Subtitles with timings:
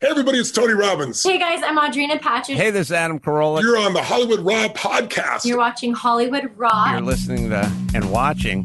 [0.00, 1.24] Hey, everybody, it's Tony Robbins.
[1.24, 2.54] Hey, guys, I'm Audrina Patridge.
[2.54, 3.62] Hey, this is Adam Carolla.
[3.62, 5.44] You're on the Hollywood Raw podcast.
[5.44, 6.92] You're watching Hollywood Raw.
[6.92, 8.64] You're listening to and watching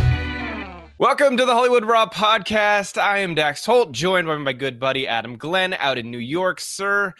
[1.01, 3.01] Welcome to the Hollywood Raw podcast.
[3.01, 6.59] I am Dax Holt, joined by my good buddy Adam Glenn out in New York,
[6.59, 7.15] sir.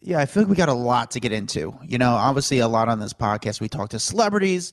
[0.00, 1.76] Yeah, I feel like we got a lot to get into.
[1.84, 3.60] You know, obviously, a lot on this podcast.
[3.60, 4.72] We talk to celebrities,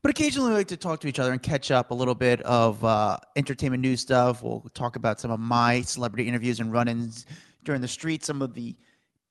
[0.00, 2.40] but occasionally we like to talk to each other and catch up a little bit
[2.40, 4.42] of uh, entertainment news stuff.
[4.42, 7.26] We'll talk about some of my celebrity interviews and run-ins
[7.64, 8.76] during the street, some of the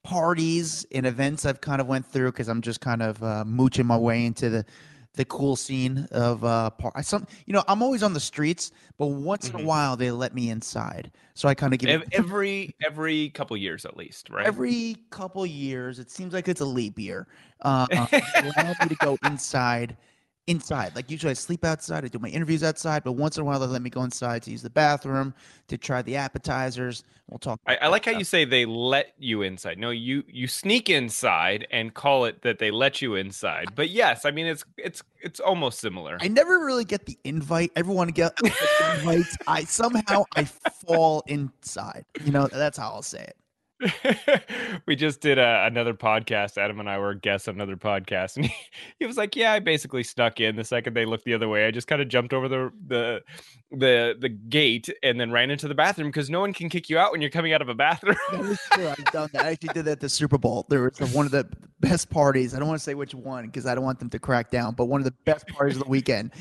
[0.04, 3.88] parties and events I've kind of went through because I'm just kind of uh, mooching
[3.88, 4.66] my way into the
[5.14, 9.08] the cool scene of uh par- some you know i'm always on the streets but
[9.08, 9.56] once mm-hmm.
[9.56, 9.68] in a mm-hmm.
[9.68, 13.98] while they let me inside so i kind of give every every couple years at
[13.98, 17.28] least right every couple years it seems like it's a leap year
[17.62, 19.98] uh allow me to go inside
[20.50, 20.96] inside.
[20.96, 23.60] Like usually I sleep outside, I do my interviews outside, but once in a while
[23.60, 25.34] they let me go inside to use the bathroom,
[25.68, 27.04] to try the appetizers.
[27.30, 27.60] We'll talk.
[27.68, 29.78] I, I like how you say they let you inside.
[29.78, 33.76] No, you you sneak inside and call it that they let you inside.
[33.76, 36.18] But yes, I mean it's it's it's almost similar.
[36.20, 37.72] I never really get the invite.
[37.76, 39.38] Everyone get invites.
[39.48, 42.06] I somehow I fall inside.
[42.26, 43.38] You know, that's how I'll say it.
[44.86, 46.58] we just did a, another podcast.
[46.58, 48.56] Adam and I were guests on another podcast, and he,
[49.00, 50.56] he, was like, "Yeah, I basically snuck in.
[50.56, 53.22] The second they looked the other way, I just kind of jumped over the the
[53.72, 56.98] the the gate and then ran into the bathroom because no one can kick you
[56.98, 58.88] out when you're coming out of a bathroom." that is true.
[58.88, 59.46] I've done that.
[59.46, 60.66] I actually did that at the Super Bowl.
[60.70, 61.48] There was one of the
[61.80, 62.54] best parties.
[62.54, 64.76] I don't want to say which one because I don't want them to crack down,
[64.76, 66.32] but one of the best parties of the weekend.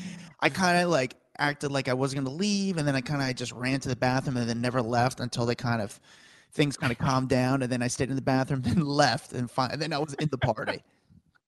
[0.41, 3.21] I kind of like acted like I wasn't going to leave, and then I kind
[3.21, 5.99] of just ran to the bathroom and then never left until they kind of
[6.51, 9.49] things kind of calmed down, and then I stayed in the bathroom, then left, and,
[9.49, 10.83] fi- and then I was in the party.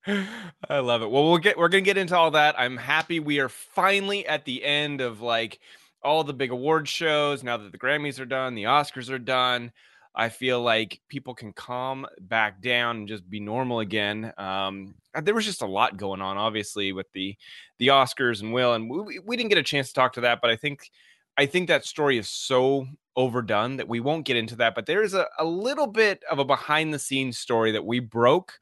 [0.08, 1.12] I love it.
[1.12, 2.56] Well, we'll get we're gonna get into all that.
[2.60, 5.60] I'm happy we are finally at the end of like
[6.04, 7.44] all the big award shows.
[7.44, 9.72] Now that the Grammys are done, the Oscars are done.
[10.14, 14.34] I feel like people can calm back down and just be normal again.
[14.38, 17.38] Um, there was just a lot going on, obviously, with the
[17.78, 20.40] the Oscars and Will, and we, we didn't get a chance to talk to that.
[20.42, 20.90] But I think
[21.38, 24.76] I think that story is so overdone that we won't get into that.
[24.76, 28.60] But there's a, a little bit of a behind the scenes story that we broke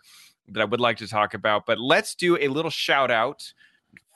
[0.47, 1.65] that I would like to talk about.
[1.65, 3.53] But let's do a little shout out,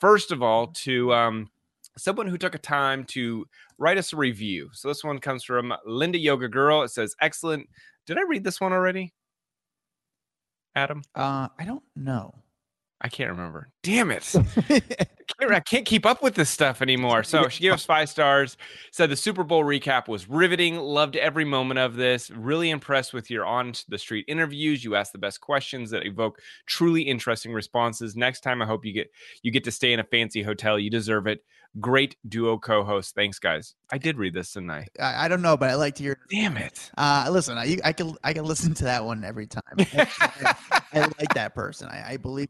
[0.01, 1.49] first of all, to um,
[1.97, 4.69] someone who took a time to write us a review.
[4.73, 6.83] So this one comes from Linda Yoga Girl.
[6.83, 7.69] It says, Excellent.
[8.05, 9.13] Did I read this one already?
[10.75, 11.03] Adam?
[11.15, 12.42] Uh, I don't know.
[13.03, 13.67] I can't remember.
[13.83, 14.33] Damn it.
[15.51, 17.23] I can't keep up with this stuff anymore.
[17.23, 18.55] So she gave us five stars.
[18.91, 20.77] Said the Super Bowl recap was riveting.
[20.77, 22.31] Loved every moment of this.
[22.31, 24.85] Really impressed with your on the street interviews.
[24.85, 28.15] You asked the best questions that evoke truly interesting responses.
[28.15, 29.11] Next time, I hope you get
[29.41, 30.79] you get to stay in a fancy hotel.
[30.79, 31.43] You deserve it.
[31.79, 33.15] Great duo co-host.
[33.15, 33.73] Thanks, guys.
[33.91, 34.87] I did read this, didn't I?
[34.99, 36.19] I, I don't know, but I like to hear.
[36.29, 36.91] Damn it!
[36.95, 39.63] Uh, listen, I, I can I can listen to that one every time.
[40.93, 41.89] I, like that person.
[41.89, 42.49] I, I believe.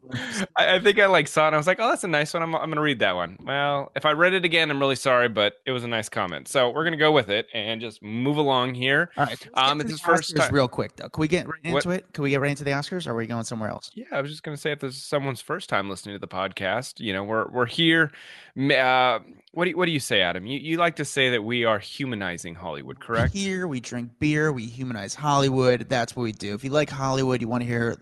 [0.56, 1.54] I, I, think I like saw it.
[1.54, 2.42] I was like, oh, that's a nice one.
[2.42, 3.38] I'm I'm gonna read that one.
[3.44, 6.48] Well, if I read it again, I'm really sorry, but it was a nice comment.
[6.48, 9.10] So we're gonna go with it and just move along here.
[9.16, 9.48] All right.
[9.54, 10.52] Um, it's first time.
[10.52, 11.08] real quick though.
[11.08, 11.98] Can we get right into what?
[11.98, 12.12] it?
[12.12, 13.90] Can we get right into the Oscars, or are we going somewhere else?
[13.94, 16.28] Yeah, I was just gonna say if this is someone's first time listening to the
[16.28, 18.10] podcast, you know, we're we're here.
[18.56, 19.18] Uh,
[19.52, 20.46] what do you, what do you say, Adam?
[20.46, 23.32] You you like to say that we are humanizing Hollywood, correct?
[23.34, 25.86] Here we drink beer, we humanize Hollywood.
[25.88, 26.54] That's what we do.
[26.54, 27.96] If you like Hollywood, you want to hear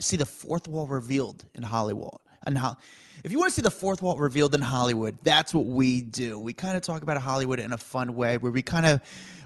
[0.00, 2.18] see the fourth wall revealed in Hollywood.
[2.46, 2.76] And how
[3.24, 6.38] if you want to see the fourth wall revealed in Hollywood, that's what we do.
[6.38, 9.00] We kind of talk about Hollywood in a fun way where we kind of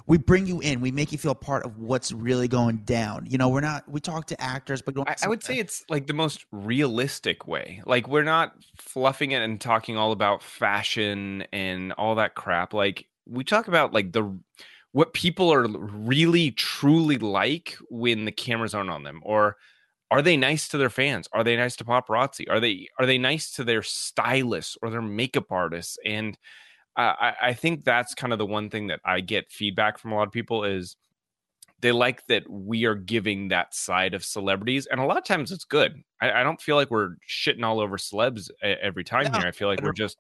[0.07, 0.81] we bring you in.
[0.81, 3.27] We make you feel part of what's really going down.
[3.29, 3.89] You know, we're not.
[3.89, 7.83] We talk to actors, but I, I, would say it's like the most realistic way.
[7.87, 12.75] Like we're not fluffing it and talking all about fashion and all that crap.
[12.75, 14.39] Like we talk about like the
[14.93, 19.57] what people are really truly like when the cameras aren't on them or
[20.15, 21.29] are they nice to their fans?
[21.33, 22.49] Are they nice to paparazzi?
[22.49, 25.99] Are they are they nice to their stylists or their makeup artists?
[26.05, 26.39] And
[26.97, 30.13] uh, I, I think that's kind of the one thing that i get feedback from
[30.13, 30.95] a lot of people is
[31.81, 35.51] they like that we are giving that side of celebrities and a lot of times
[35.51, 36.01] it's good.
[36.23, 39.49] I, I don't feel like we're shitting all over celebs every time No, here.
[39.49, 40.19] I feel like I we're just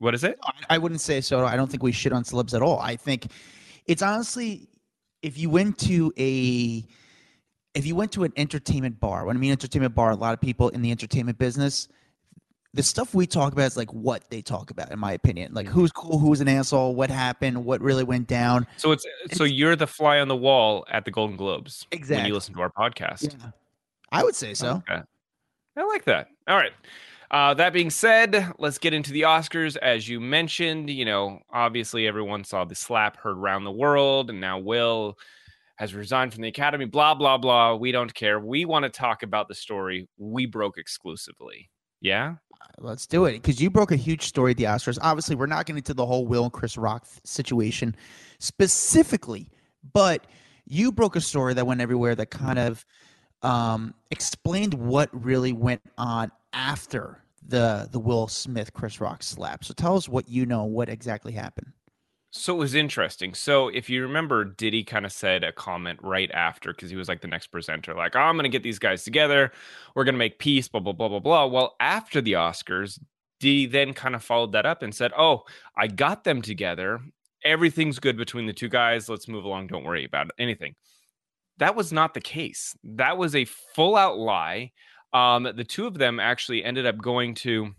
[0.00, 0.38] what is it?
[0.42, 1.46] I I wouldn't say so.
[1.46, 2.78] I don't think we shit on celebs at all.
[2.78, 3.28] I think
[3.86, 4.68] it's honestly,
[5.22, 6.84] if you went to a,
[7.74, 10.40] if you went to an entertainment bar, when I mean entertainment bar, a lot of
[10.40, 11.88] people in the entertainment business,
[12.74, 15.52] the stuff we talk about is like what they talk about, in my opinion.
[15.52, 18.66] Like who's cool, who's an asshole, what happened, what really went down.
[18.76, 22.28] So it's so you're the fly on the wall at the Golden Globes when Exactly.
[22.28, 23.34] you listen to our podcast.
[23.38, 23.50] Yeah,
[24.10, 24.82] I would say so.
[24.88, 25.02] Okay.
[25.76, 26.28] I like that.
[26.48, 26.72] All right.
[27.30, 29.78] Uh, that being said, let's get into the Oscars.
[29.78, 34.38] As you mentioned, you know, obviously everyone saw the slap heard around the world, and
[34.38, 35.18] now Will
[35.82, 36.84] has resigned from the Academy.
[36.84, 37.74] Blah blah blah.
[37.74, 38.38] We don't care.
[38.38, 41.70] We want to talk about the story we broke exclusively.
[42.00, 42.36] Yeah.
[42.78, 44.96] Let's do it because you broke a huge story at the Oscars.
[45.02, 47.96] Obviously, we're not getting into the whole Will and Chris Rock situation
[48.38, 49.48] specifically,
[49.92, 50.28] but
[50.66, 52.86] you broke a story that went everywhere that kind of
[53.42, 59.64] um, explained what really went on after the the Will Smith Chris Rock slap.
[59.64, 61.72] So tell us what you know, what exactly happened.
[62.34, 63.34] So it was interesting.
[63.34, 67.06] So if you remember, Diddy kind of said a comment right after because he was
[67.06, 69.52] like the next presenter, like, oh, I'm going to get these guys together.
[69.94, 71.44] We're going to make peace, blah, blah, blah, blah, blah.
[71.44, 72.98] Well, after the Oscars,
[73.38, 75.42] Diddy then kind of followed that up and said, oh,
[75.76, 77.00] I got them together.
[77.44, 79.10] Everything's good between the two guys.
[79.10, 79.66] Let's move along.
[79.66, 80.74] Don't worry about anything.
[81.58, 82.74] That was not the case.
[82.82, 84.72] That was a full out lie.
[85.12, 87.74] Um, the two of them actually ended up going to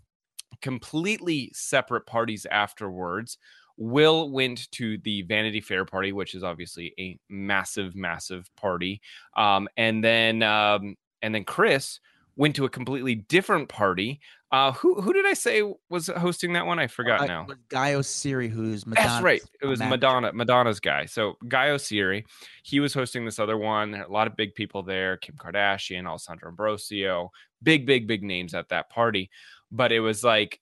[0.62, 3.40] completely separate parties afterwards.
[3.78, 9.02] Will went to the Vanity Fair party, which is obviously a massive, massive party.
[9.36, 12.00] Um, and then um, and then Chris
[12.36, 14.20] went to a completely different party.
[14.52, 16.78] Uh, who who did I say was hosting that one?
[16.78, 17.48] I forgot Uh, now.
[17.70, 19.42] Guy Oseary, who's Madonna's That's right.
[19.62, 19.98] It was manager.
[19.98, 21.06] Madonna, Madonna's guy.
[21.06, 22.24] So Guy Oseary,
[22.64, 23.96] he was hosting this other one.
[23.96, 27.32] A lot of big people there: Kim Kardashian, Alessandra Ambrosio,
[27.64, 29.32] big, big, big names at that party.
[29.72, 30.60] But it was like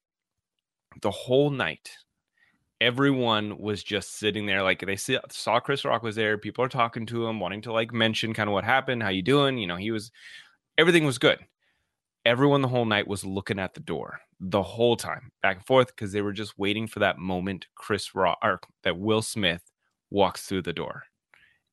[1.01, 1.91] the whole night.
[2.81, 6.37] Everyone was just sitting there, like they saw Chris Rock was there.
[6.37, 9.21] People are talking to him, wanting to like mention kind of what happened, how you
[9.21, 9.57] doing.
[9.57, 10.11] You know, he was,
[10.77, 11.39] everything was good
[12.25, 15.87] everyone the whole night was looking at the door the whole time back and forth
[15.87, 19.61] because they were just waiting for that moment chris rock or that will smith
[20.09, 21.03] walks through the door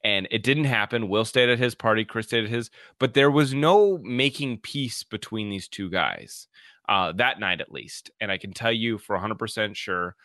[0.05, 3.31] and it didn't happen will stayed at his party chris stayed at his but there
[3.31, 6.49] was no making peace between these two guys
[6.88, 10.16] uh, that night at least and i can tell you for 100% sure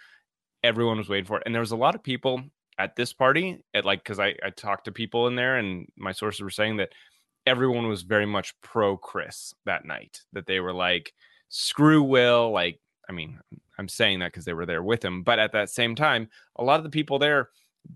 [0.64, 2.42] everyone was waiting for it and there was a lot of people
[2.80, 6.12] at this party at like because I, I talked to people in there and my
[6.12, 6.90] sources were saying that
[7.46, 10.22] everyone was very much pro Chris that night.
[10.34, 11.14] That they were like,
[11.50, 12.52] screw Will.
[12.52, 12.80] Like,
[13.10, 13.40] I mean,
[13.78, 16.64] I'm saying that because they were there with him, but at that same time, a
[16.64, 17.50] lot of the people there,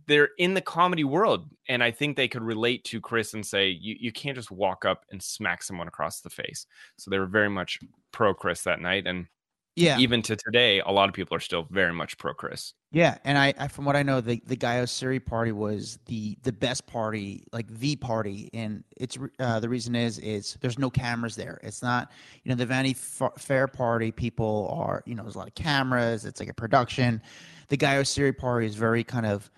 [0.05, 3.69] they're in the comedy world, and I think they could relate to Chris and say,
[3.69, 6.65] you you can't just walk up and smack someone across the face.
[6.97, 7.79] So they were very much
[8.11, 9.27] pro Chris that night, and
[9.77, 12.73] Yeah, even to today, a lot of people are still very much pro Chris.
[12.91, 16.35] Yeah, and I, I from what I know, the the Guy Oseary party was the
[16.41, 20.89] the best party, like the party, and it's uh, the reason is is there's no
[20.89, 21.59] cameras there.
[21.61, 22.11] It's not
[22.43, 22.95] you know the Vanity
[23.37, 24.11] Fair party.
[24.11, 26.25] People are you know there's a lot of cameras.
[26.25, 27.21] It's like a production.
[27.67, 29.51] The Guy Oseary party is very kind of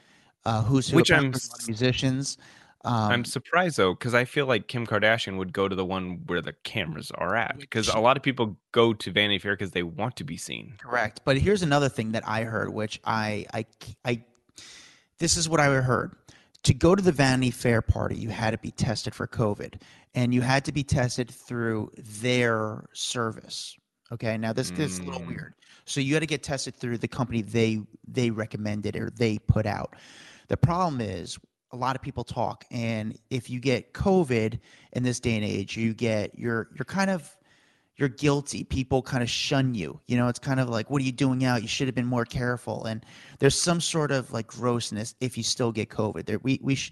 [0.43, 0.97] uh, who's who.
[0.97, 1.33] Which I'm
[1.65, 2.38] musicians.
[2.86, 6.21] Um, I'm surprised though, because I feel like Kim Kardashian would go to the one
[6.27, 7.59] where the cameras are at.
[7.59, 10.75] Because a lot of people go to Vanity Fair because they want to be seen.
[10.77, 11.21] Correct.
[11.25, 13.65] But here's another thing that I heard, which I, I,
[14.05, 14.24] I,
[15.17, 16.15] this is what I heard.
[16.63, 19.81] To go to the Vanity Fair party, you had to be tested for COVID,
[20.15, 23.77] and you had to be tested through their service.
[24.12, 24.38] Okay.
[24.38, 25.27] Now this gets a little Mm.
[25.27, 25.53] weird.
[25.86, 29.65] So you had to get tested through the company they they recommended or they put
[29.65, 29.95] out.
[30.48, 31.38] The problem is
[31.71, 34.59] a lot of people talk, and if you get COVID
[34.93, 37.35] in this day and age, you get you're you're kind of
[37.99, 38.63] you're guilty.
[38.63, 39.99] People kind of shun you.
[40.07, 41.61] You know, it's kind of like, what are you doing out?
[41.61, 42.85] You should have been more careful.
[42.85, 43.05] And
[43.39, 46.25] there's some sort of like grossness if you still get COVID.
[46.25, 46.91] There, we we, sh-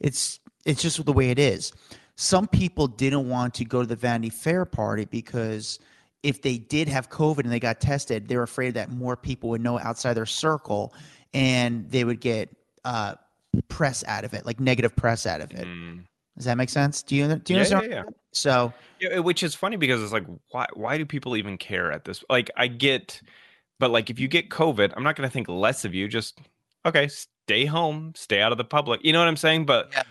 [0.00, 1.72] it's it's just the way it is.
[2.16, 5.78] Some people didn't want to go to the Vanity Fair party because
[6.22, 9.50] if they did have COVID and they got tested, they were afraid that more people
[9.50, 10.94] would know outside their circle,
[11.34, 12.48] and they would get
[12.86, 13.14] uh,
[13.62, 15.66] press out of it, like negative press out of it.
[15.66, 16.04] Mm.
[16.36, 17.02] Does that make sense?
[17.02, 17.92] Do you do you Yeah, understand?
[17.92, 18.02] yeah, yeah.
[18.32, 22.04] So Yeah, which is funny because it's like, why why do people even care at
[22.04, 22.22] this?
[22.28, 23.20] Like, I get,
[23.78, 26.08] but like, if you get COVID, I'm not going to think less of you.
[26.08, 26.38] Just
[26.84, 29.00] okay, stay home, stay out of the public.
[29.04, 29.66] You know what I'm saying?
[29.66, 30.02] But Yeah.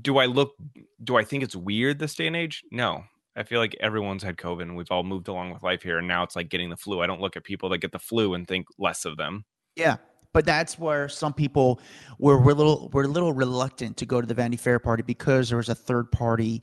[0.00, 0.54] do I look?
[1.02, 2.62] Do I think it's weird this day and age?
[2.70, 3.04] No.
[3.36, 5.98] I feel like everyone's had COVID and we've all moved along with life here.
[5.98, 7.02] And now it's like getting the flu.
[7.02, 9.44] I don't look at people that get the flu and think less of them.
[9.74, 9.96] Yeah,
[10.34, 11.80] but that's where some people
[12.18, 15.02] were, were a little were a little reluctant to go to the Vanity Fair party
[15.02, 16.60] because there was a third party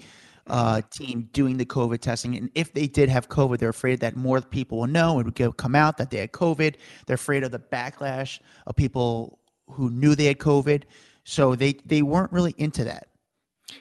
[0.47, 4.15] uh, team doing the COVID testing, and if they did have COVID, they're afraid that
[4.15, 6.75] more people will know and would come out that they had COVID.
[7.07, 10.83] They're afraid of the backlash of people who knew they had COVID,
[11.23, 13.07] so they they weren't really into that.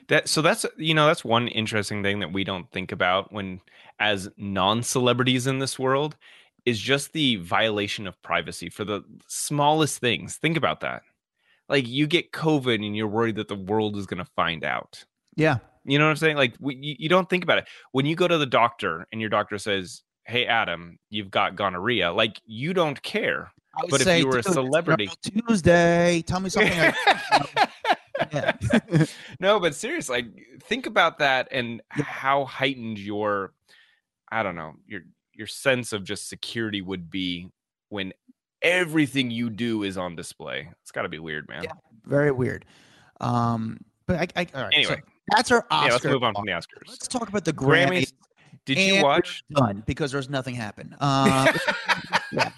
[0.06, 3.60] That so that's you know that's one interesting thing that we don't think about when
[3.98, 6.16] as non-celebrities in this world
[6.66, 10.36] is just the violation of privacy for the smallest things.
[10.36, 11.02] Think about that.
[11.68, 15.04] Like you get COVID and you're worried that the world is going to find out.
[15.36, 16.36] Yeah, You know what I'm saying?
[16.36, 19.30] Like we, you, don't think about it when you go to the doctor and your
[19.30, 23.52] doctor says, "Hey, Adam, you've got gonorrhea." Like you don't care.
[23.88, 26.92] But if you were a celebrity- Tuesday, tell me something.
[28.32, 28.52] Yeah.
[29.40, 32.04] no, but seriously, like, think about that and Yeah.
[32.04, 33.52] how heightened your,
[34.30, 35.02] I don't know, your
[35.40, 37.48] your sense of just security would be
[37.88, 38.12] when
[38.60, 40.68] everything you do is on display.
[40.82, 41.64] It's got to be weird, man.
[41.64, 41.72] Yeah.
[42.04, 42.66] Very weird.
[43.22, 44.72] Um, but I, I all right.
[44.74, 45.02] so Anyway.
[45.34, 45.86] that's our Oscar.
[45.86, 46.88] Yeah, let's move on from the Oscars.
[46.88, 47.88] Let's talk about the Grammys.
[47.88, 48.12] Grammys.
[48.66, 49.42] Did you watch?
[49.50, 50.94] Done because there's nothing happened.
[51.00, 51.50] Uh,
[52.32, 52.50] yeah.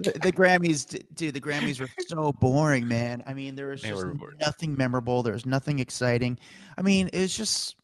[0.00, 1.34] The, the Grammys, dude.
[1.34, 3.24] The Grammys were so boring, man.
[3.26, 4.04] I mean, there was just
[4.40, 5.24] nothing memorable.
[5.24, 6.38] There was nothing exciting.
[6.76, 7.74] I mean, it was just,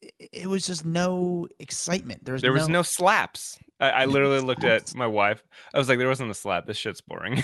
[0.00, 2.24] it- was just no excitement.
[2.24, 3.58] There was There was no slaps.
[3.80, 5.42] I, I literally looked at my wife.
[5.72, 6.66] I was like, there wasn't a slap.
[6.66, 7.42] This shit's boring.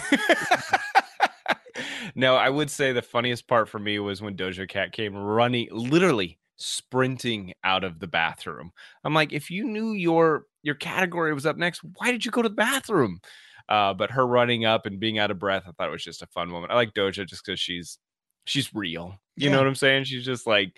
[2.15, 5.69] no, I would say the funniest part for me was when Doja Cat came running,
[5.71, 8.71] literally sprinting out of the bathroom.
[9.05, 12.43] I'm like, if you knew your your category was up next, why did you go
[12.43, 13.21] to the bathroom?
[13.69, 16.23] Uh, but her running up and being out of breath, I thought it was just
[16.23, 16.73] a fun moment.
[16.73, 17.99] I like Doja just because she's
[18.45, 19.15] she's real.
[19.37, 20.05] You know what I'm saying?
[20.05, 20.77] She's just like,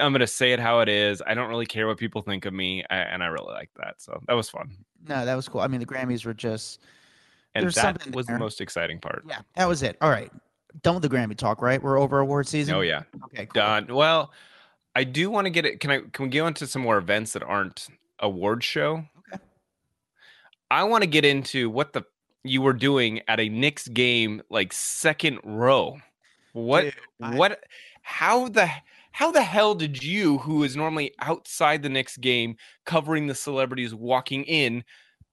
[0.00, 1.22] I'm gonna say it how it is.
[1.26, 4.00] I don't really care what people think of me, a- and I really like that.
[4.00, 5.12] So that was fun, mm-hmm.
[5.12, 5.60] No, that was cool.
[5.60, 6.80] I mean, the Grammys were just,
[7.54, 8.36] and that something was there.
[8.36, 9.24] the most exciting part.
[9.28, 9.96] yeah, that was it.
[10.00, 10.30] All right,
[10.82, 11.82] done with the Grammy talk, right?
[11.82, 12.74] We're over award season.
[12.74, 13.52] Oh yeah, Okay, cool.
[13.60, 13.86] done.
[13.94, 14.32] Well,
[14.94, 15.80] I do want to get it.
[15.80, 16.00] Can I?
[16.12, 17.88] Can we go into some more events that aren't
[18.20, 19.04] award show?
[19.32, 19.42] Okay.
[20.70, 22.02] I want to get into what the
[22.44, 25.98] you were doing at a Knicks game, like second row.
[26.54, 26.82] What?
[26.84, 27.64] Dude, I- what?
[28.02, 28.68] How the?
[29.12, 33.94] How the hell did you, who is normally outside the Knicks game, covering the celebrities
[33.94, 34.84] walking in,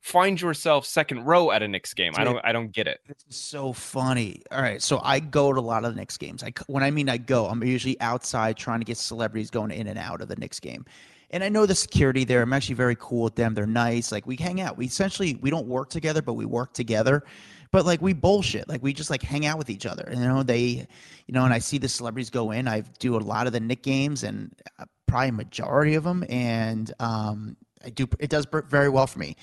[0.01, 2.13] find yourself second row at a Knicks game?
[2.15, 2.39] I don't.
[2.43, 2.99] I don't get it.
[3.07, 4.41] This is so funny.
[4.51, 6.43] All right, so I go to a lot of the Knicks games.
[6.43, 9.87] I when I mean I go, I'm usually outside trying to get celebrities going in
[9.87, 10.85] and out of the Knicks game.
[11.31, 12.41] And I know the security there.
[12.41, 13.53] I'm actually very cool with them.
[13.53, 14.11] They're nice.
[14.11, 14.77] Like we hang out.
[14.77, 17.23] We essentially we don't work together, but we work together.
[17.71, 18.67] But like we bullshit.
[18.67, 20.03] Like we just like hang out with each other.
[20.03, 20.87] And, you know, they,
[21.27, 22.67] you know, and I see the celebrities go in.
[22.67, 26.23] I do a lot of the Knick games and uh, probably majority of them.
[26.29, 28.07] And um, I do.
[28.19, 29.35] It does very well for me.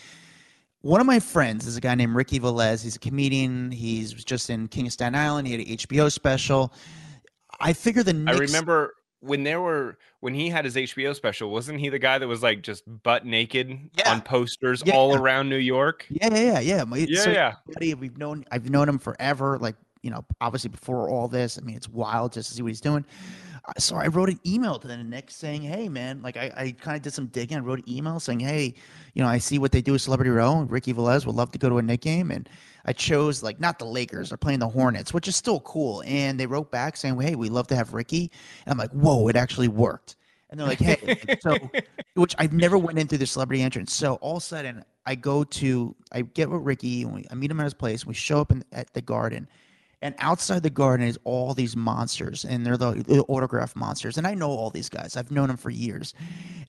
[0.81, 2.83] One of my friends is a guy named Ricky Velez.
[2.83, 3.71] He's a comedian.
[3.71, 5.49] He's just in King of Staten Island.
[5.49, 6.73] He had an HBO special.
[7.59, 11.81] I figure the I remember when there were when he had his HBO special, wasn't
[11.81, 14.13] he the guy that was like just butt naked Yeah.
[14.13, 14.95] on posters Yeah.
[14.95, 16.07] all around New York?
[16.11, 16.85] Yeah, yeah, yeah, yeah.
[16.85, 17.55] My- Yeah, so yeah.
[17.75, 18.45] buddy, we've known.
[18.51, 19.59] I've known him forever.
[19.59, 21.59] Like you know, obviously before all this.
[21.59, 23.05] I mean, it's wild just to see what he's doing.
[23.79, 26.97] So I wrote an email to the Knicks saying, "Hey, man, like I, I kind
[26.97, 27.57] of did some digging.
[27.57, 28.75] I wrote an email saying, hey,
[29.15, 30.61] you know, I see what they do with Celebrity Row.
[30.61, 32.49] Ricky Velez would love to go to a Knick game, and
[32.85, 34.31] I chose like not the Lakers.
[34.31, 36.03] They're playing the Hornets, which is still cool.
[36.07, 38.31] And they wrote back saying, hey, we love to have Ricky.
[38.65, 40.17] And I'm like, whoa, it actually worked.
[40.49, 41.57] And they're like, hey, so
[42.15, 43.93] which I've never went in through the celebrity entrance.
[43.93, 47.35] So all of a sudden, I go to, I get with Ricky, and we, I
[47.35, 48.07] meet him at his place.
[48.07, 49.49] We show up in, at the garden,
[50.03, 54.19] and outside the garden is all these monsters, and they're the, the autograph monsters.
[54.19, 55.17] And I know all these guys.
[55.17, 56.13] I've known them for years.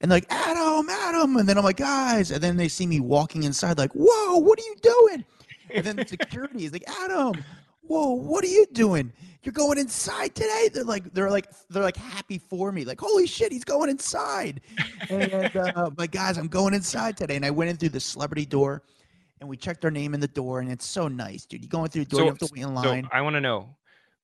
[0.00, 1.36] And like, Adam, Adam.
[1.36, 2.30] And then I'm like, guys.
[2.30, 5.24] And then they see me walking inside, like, whoa, what are you doing?
[5.74, 7.44] And then the security is like, Adam,
[7.82, 9.12] whoa, what are you doing?
[9.42, 10.70] You're going inside today?
[10.72, 12.84] They're like, they're like, they're like happy for me.
[12.84, 14.62] Like, holy shit, he's going inside.
[15.10, 17.36] And uh, my guys, I'm going inside today.
[17.36, 18.82] And I went in through the celebrity door
[19.40, 20.60] and we checked our name in the door.
[20.60, 21.62] And it's so nice, dude.
[21.62, 23.04] You go in through the door, you have to wait in line.
[23.04, 23.10] so.
[23.12, 23.76] I want to know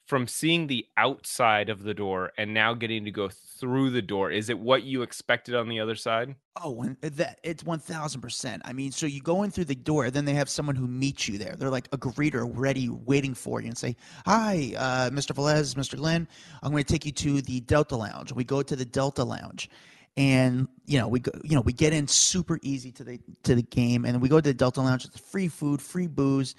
[0.07, 4.31] from seeing the outside of the door and now getting to go through the door,
[4.31, 6.35] is it what you expected on the other side?
[6.63, 8.63] Oh, when, that it's one thousand percent.
[8.65, 11.27] I mean, so you go in through the door, then they have someone who meets
[11.27, 11.57] you there.
[11.57, 15.35] They're like a greeter, ready, waiting for you, and say, "Hi, uh, Mr.
[15.35, 15.97] Velez, Mr.
[15.97, 16.29] Glenn.
[16.63, 19.71] I'm going to take you to the Delta Lounge." We go to the Delta Lounge,
[20.17, 23.55] and you know we go, you know we get in super easy to the to
[23.55, 25.05] the game, and we go to the Delta Lounge.
[25.05, 26.55] It's free food, free booze,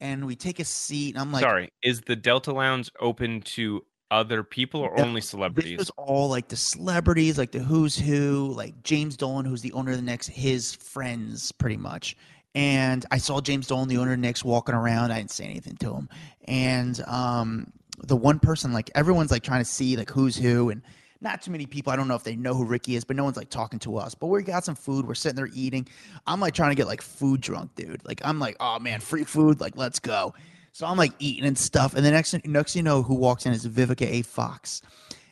[0.00, 1.14] and we take a seat.
[1.14, 5.28] And I'm like, Sorry, is the Delta Lounge open to other people or only This
[5.30, 5.78] celebrities?
[5.78, 9.92] was all like the celebrities, like the who's who, like James Dolan, who's the owner
[9.92, 12.16] of the Knicks, his friends, pretty much.
[12.54, 15.12] And I saw James Dolan, the owner of the Knicks, walking around.
[15.12, 16.08] I didn't say anything to him.
[16.46, 20.82] And um, the one person, like everyone's like trying to see like who's who, and
[21.20, 21.92] not too many people.
[21.92, 23.96] I don't know if they know who Ricky is, but no one's like talking to
[23.96, 24.14] us.
[24.14, 25.06] But we got some food.
[25.06, 25.86] We're sitting there eating.
[26.26, 28.04] I'm like trying to get like food drunk, dude.
[28.04, 29.60] Like I'm like, oh man, free food.
[29.60, 30.34] Like let's go.
[30.72, 31.94] So I'm like eating and stuff.
[31.94, 34.22] And the next next you know, who walks in is Vivica A.
[34.22, 34.82] Fox.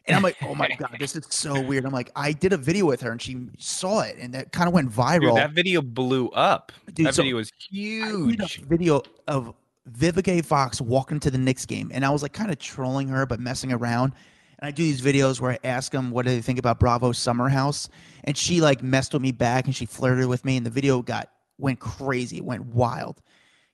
[0.07, 1.85] And I'm like, oh my god, this is so weird.
[1.85, 4.69] I'm like, I did a video with her and she saw it, and that kind
[4.69, 5.21] of went viral.
[5.21, 6.73] Dude, that video blew up.
[6.93, 8.63] Dude, that so video was I made a huge.
[8.63, 9.55] video of
[9.91, 10.43] Vivica A.
[10.43, 13.41] Fox walking to the Knicks game, and I was like kind of trolling her, but
[13.41, 14.13] messing around.
[14.59, 17.13] And I do these videos where I ask them what do they think about Bravo
[17.13, 17.89] Summer House,
[18.25, 21.01] and she like messed with me back, and she flirted with me, and the video
[21.03, 23.21] got went crazy, went wild,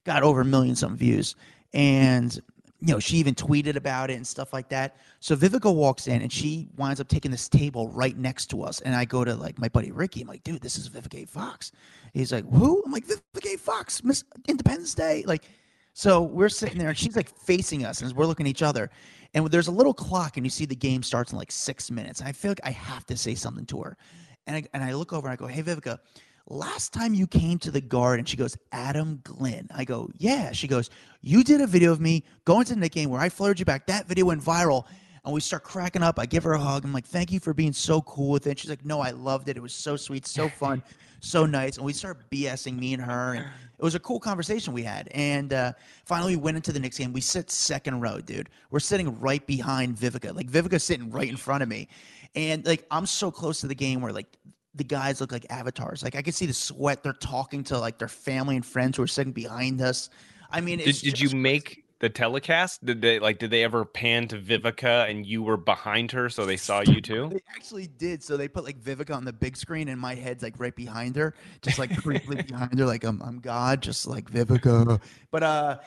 [0.05, 1.37] got over a million some views,
[1.73, 2.39] and
[2.81, 4.97] you know she even tweeted about it and stuff like that.
[5.21, 8.81] So Vivica walks in, and she winds up taking this table right next to us,
[8.83, 11.73] and I go to like my buddy Ricky, I'm like, dude, this is Vivica Fox.
[12.13, 12.83] He's like, who?
[12.85, 15.45] I'm like, Vivica Fox, Miss Independence Day, like.
[15.97, 18.91] So we're sitting there, and she's like facing us, and we're looking at each other.
[19.35, 22.21] And there's a little clock, and you see the game starts in like six minutes.
[22.21, 23.97] And I feel like I have to say something to her.
[24.47, 25.99] And I, and I look over and I go, Hey, Vivica,
[26.49, 29.69] last time you came to the garden, she goes, Adam Glenn.
[29.75, 30.53] I go, Yeah.
[30.53, 33.59] She goes, You did a video of me going to the game where I flirted
[33.59, 33.87] you back.
[33.87, 34.85] That video went viral.
[35.25, 36.19] And we start cracking up.
[36.19, 36.85] I give her a hug.
[36.85, 38.59] I'm like, Thank you for being so cool with it.
[38.59, 39.57] She's like, No, I loved it.
[39.57, 40.83] It was so sweet, so fun,
[41.25, 41.77] so nice.
[41.77, 43.35] And we start BSing me and her.
[43.35, 43.47] And
[43.79, 45.09] it was a cool conversation we had.
[45.13, 45.73] And uh,
[46.05, 47.13] finally, we went into the Knicks game.
[47.13, 48.51] We sit second row, dude.
[48.71, 50.35] We're sitting right behind Vivica.
[50.35, 51.89] Like Vivica's sitting right in front of me,
[52.35, 54.37] and like I'm so close to the game where like
[54.75, 56.03] the guys look like avatars.
[56.03, 57.03] Like I could see the sweat.
[57.03, 60.11] They're talking to like their family and friends who are sitting behind us.
[60.51, 62.85] I mean, Did, it's did you make the telecast?
[62.85, 63.39] Did they like?
[63.39, 67.01] Did they ever pan to Vivica and you were behind her, so they saw you
[67.01, 67.31] too?
[67.33, 68.23] They actually did.
[68.23, 71.17] So they put like Vivica on the big screen, and my head's like right behind
[71.17, 75.01] her, just like creepily behind her, like I'm I'm God, just like Vivica.
[75.31, 75.79] But uh,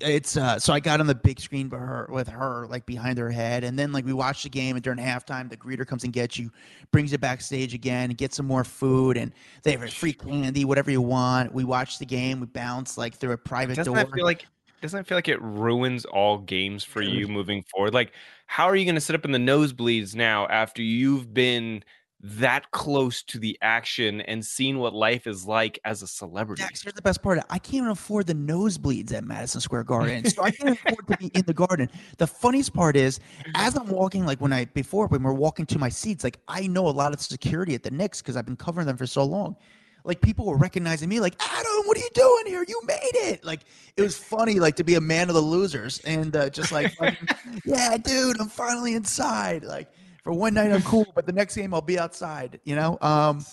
[0.00, 3.18] it's uh, so I got on the big screen with her, with her like behind
[3.18, 6.04] her head, and then like we watched the game, and during halftime, the greeter comes
[6.04, 6.52] and gets you,
[6.92, 9.32] brings you backstage again, and gets some more food, and
[9.64, 11.52] they have a free candy, whatever you want.
[11.52, 14.04] We watch the game, we bounce like through a private Doesn't door.
[14.04, 14.46] that feel like?
[14.84, 17.94] Doesn't that feel like it ruins all games for you moving forward?
[17.94, 18.12] Like,
[18.46, 21.82] how are you going to sit up in the nosebleeds now after you've been
[22.20, 26.62] that close to the action and seen what life is like as a celebrity?
[26.62, 27.38] Dax, here's the best part.
[27.48, 30.28] I can't even afford the nosebleeds at Madison Square Garden.
[30.28, 31.88] So I can't afford to be in the garden.
[32.18, 33.20] The funniest part is,
[33.54, 36.66] as I'm walking, like when I before when we're walking to my seats, like I
[36.66, 39.24] know a lot of security at the Knicks because I've been covering them for so
[39.24, 39.56] long.
[40.04, 42.64] Like people were recognizing me, like Adam, what are you doing here?
[42.68, 43.44] You made it!
[43.44, 43.60] Like
[43.96, 46.94] it was funny, like to be a man of the losers, and uh, just like,
[47.64, 49.64] yeah, dude, I'm finally inside.
[49.64, 49.88] Like
[50.22, 52.60] for one night, I'm cool, but the next game I'll be outside.
[52.64, 52.98] You know.
[53.00, 53.44] Um,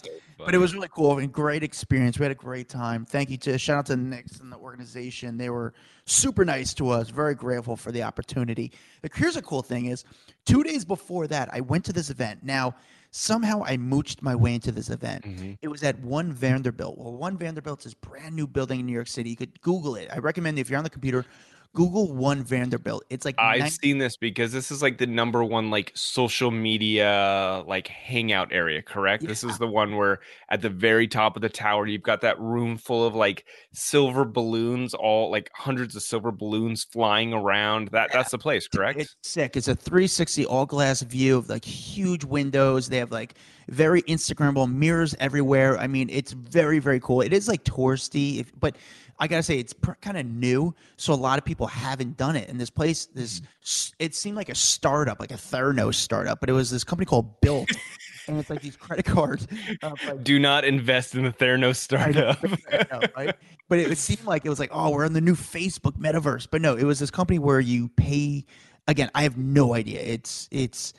[0.45, 2.17] but it was really cool and great experience.
[2.17, 3.05] We had a great time.
[3.05, 5.37] Thank you to shout out to the Knicks and the organization.
[5.37, 5.73] They were
[6.05, 7.09] super nice to us.
[7.09, 8.71] Very grateful for the opportunity.
[9.03, 10.03] Like, here's a cool thing: is
[10.45, 12.43] two days before that, I went to this event.
[12.43, 12.75] Now,
[13.11, 15.25] somehow I mooched my way into this event.
[15.25, 15.57] Mhm.
[15.61, 16.97] It was at One Vanderbilt.
[16.97, 19.29] Well, One Vanderbilt is brand new building in New York City.
[19.29, 20.09] You could Google it.
[20.11, 21.25] I recommend if you're on the computer,
[21.73, 23.05] Google One Vanderbilt.
[23.09, 26.51] It's like I've 90 seen this because this is like the number one like social
[26.51, 29.25] media like hangout area, correct?
[29.25, 32.37] This is the one where at the very top of the tower you've got that
[32.39, 37.87] room full of like silver balloons, all like hundreds of silver balloons flying around.
[37.89, 38.99] That that's the place, correct?
[38.99, 39.55] It's sick.
[39.55, 42.89] It's a 360 all glass view of like huge windows.
[42.89, 43.35] They have like
[43.69, 45.77] very Instagrammable mirrors everywhere.
[45.77, 47.21] I mean, it's very very cool.
[47.21, 48.75] It is like touristy, if, but
[49.21, 52.35] I gotta say it's pr- kind of new, so a lot of people haven't done
[52.35, 52.49] it.
[52.49, 53.45] And this place, this mm-hmm.
[53.61, 57.05] s- it seemed like a startup, like a Theranos startup, but it was this company
[57.05, 57.69] called Bilt,
[58.27, 59.47] and it's like these credit cards.
[59.83, 62.43] like, Do not invest in the Theranos startup.
[62.91, 63.35] Know, right?
[63.69, 66.47] But it would seem like it was like, oh, we're in the new Facebook metaverse.
[66.49, 68.43] But no, it was this company where you pay.
[68.87, 70.01] Again, I have no idea.
[70.01, 70.93] It's it's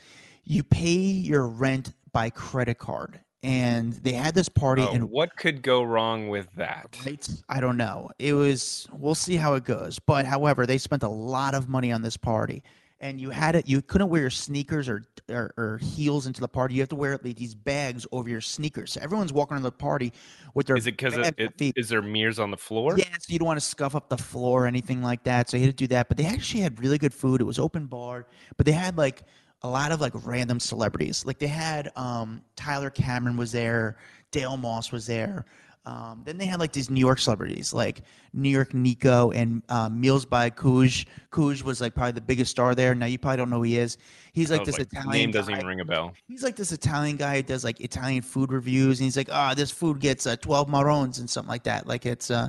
[0.45, 5.35] you pay your rent by credit card, and they had this party Oh, and what
[5.35, 6.97] could go wrong with that?
[7.05, 7.27] Right?
[7.49, 8.09] I don't know.
[8.17, 8.87] It was.
[8.93, 9.99] We'll see how it goes.
[9.99, 12.63] But however, they spent a lot of money on this party,
[13.01, 13.67] and you had it.
[13.67, 16.75] You couldn't wear your sneakers or or, or heels into the party.
[16.75, 18.93] You have to wear like, these bags over your sneakers.
[18.93, 20.13] So everyone's walking around the party
[20.53, 21.73] with their Is it because bags on it, feet.
[21.77, 22.97] is there mirrors on the floor?
[22.97, 25.49] Yeah, so you don't want to scuff up the floor or anything like that.
[25.49, 26.07] So you had to do that.
[26.07, 27.41] But they actually had really good food.
[27.41, 28.25] It was open bar,
[28.57, 29.23] but they had like
[29.63, 31.25] a lot of like random celebrities.
[31.25, 33.97] Like they had um Tyler Cameron was there,
[34.31, 35.45] Dale Moss was there,
[35.85, 39.89] Um, then they had like these New York celebrities, like New York Nico and uh,
[39.89, 40.89] Meals by Cug.
[41.29, 42.95] Cug was like probably the biggest star there.
[42.95, 43.97] Now you probably don't know who he is.
[44.31, 45.57] He's like was this Italian name doesn't guy.
[45.59, 46.13] even ring a bell.
[46.27, 49.53] He's like this Italian guy who does like Italian food reviews, and he's like, "Ah,
[49.53, 52.47] this food gets uh, twelve marrons and something like that." Like it's, uh,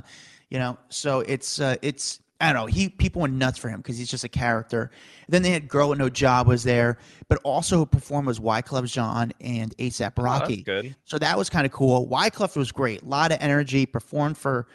[0.49, 2.65] you know, so it's uh, it's I don't know.
[2.65, 4.91] He people went nuts for him because he's just a character.
[5.29, 6.97] Then they had Girl with No Job was there,
[7.29, 10.61] but also who performed was Wyclef Jean and ASAP Oh, Rocky.
[10.63, 10.95] good.
[11.05, 12.07] So that was kind of cool.
[12.07, 13.01] Wyclef was great.
[13.03, 13.85] A lot of energy.
[13.85, 14.67] Performed for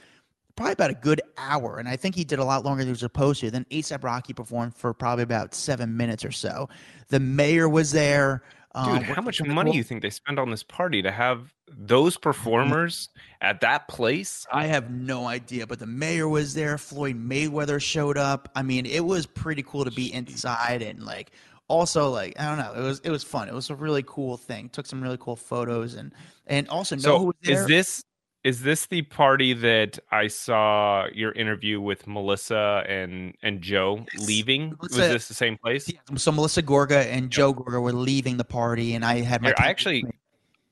[0.57, 2.93] probably about a good hour, and I think he did a lot longer than he
[2.93, 3.51] was supposed to.
[3.51, 6.69] Then ASAP Rocky performed for probably about seven minutes or so.
[7.09, 8.43] The mayor was there.
[8.75, 11.53] Um, Dude, how much money do you think they spend on this party to have
[11.69, 13.09] those performers
[13.41, 14.47] at that place?
[14.53, 16.79] I have no idea, but the mayor was there.
[16.79, 18.49] Floyd Mayweather showed up.
[18.55, 21.33] I mean, it was pretty cool to be inside and like
[21.67, 22.81] also like I don't know.
[22.81, 23.49] It was it was fun.
[23.49, 24.69] It was a really cool thing.
[24.69, 26.13] Took some really cool photos and
[26.47, 27.63] and also know who was there.
[27.63, 28.05] is this
[28.43, 34.27] is this the party that I saw your interview with Melissa and and Joe Yes.
[34.27, 34.77] leaving?
[34.81, 35.89] Was this the same place?
[35.93, 39.49] Yeah, so Melissa Gorga and Joe Gorga were leaving the party, and I had my.
[39.49, 40.05] Here, I actually-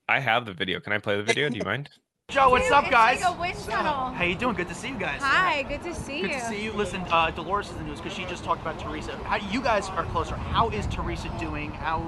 [0.09, 0.81] I have the video.
[0.81, 1.51] Can I play the video?
[1.51, 1.91] Do you mind?
[2.31, 3.21] Joe, what's up, It's guys?
[3.23, 4.13] like a wind tunnel.
[4.13, 4.55] How you doing?
[4.55, 5.21] Good to see you guys.
[5.23, 6.39] Hi, good to see Good you.
[6.39, 6.73] to see you.
[6.73, 9.13] Listen, uh, Dolores is in the news because she just talked about Teresa.
[9.25, 10.37] How you guys are closer?
[10.37, 11.71] How is Teresa doing?
[11.71, 12.01] How,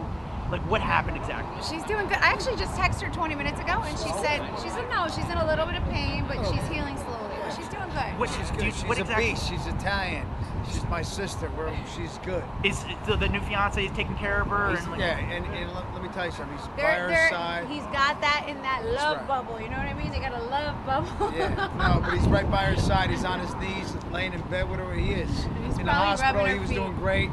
[0.50, 1.56] like, what happened exactly?
[1.62, 2.18] She's doing good.
[2.18, 4.62] I actually just texted her 20 minutes ago, and she said oh.
[4.62, 7.36] she said no, she's in a little bit of pain, but she's healing slowly.
[7.40, 8.18] But she's doing good.
[8.18, 8.64] What, She's do good.
[8.66, 9.48] you- She's what a exactly beast.
[9.48, 10.26] She's Italian.
[10.70, 11.50] She's my sister.
[11.56, 12.44] We're, she's good.
[12.62, 14.66] is the, the new fiance is taking care of her?
[14.66, 16.56] And, like, yeah, and, and let, let me tell you something.
[16.56, 17.66] He's by They're, her they're, side.
[17.68, 19.26] he's got that in that love right.
[19.26, 19.60] bubble.
[19.60, 20.10] You know what I mean?
[20.12, 21.32] They got a love bubble.
[21.36, 23.10] Yeah, no, but he's right by her side.
[23.10, 24.92] He's on his knees, laying in bed with her.
[24.94, 25.28] He is.
[25.64, 26.76] He's in the hospital, he was feet.
[26.76, 27.30] doing great.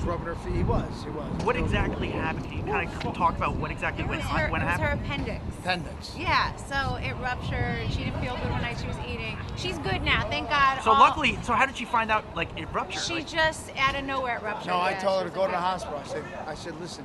[0.00, 0.54] He was rubbing her feet.
[0.56, 1.04] He was.
[1.04, 1.44] He was.
[1.44, 2.46] What exactly happened?
[2.46, 4.50] Can you kind of talk about what exactly went her, on?
[4.50, 5.42] What it was her appendix.
[5.58, 6.16] Appendix.
[6.16, 7.90] Yeah, so it ruptured.
[7.90, 9.36] She didn't feel good one night she was eating.
[9.56, 10.80] She's good now, thank God.
[10.82, 13.02] So All- luckily, so how did she find out like it ruptured?
[13.02, 14.68] She Like, just out of nowhere it ruptured.
[14.68, 15.62] No, I told her to go to the okay.
[15.66, 15.98] hospital.
[16.02, 17.04] I said, I said, listen.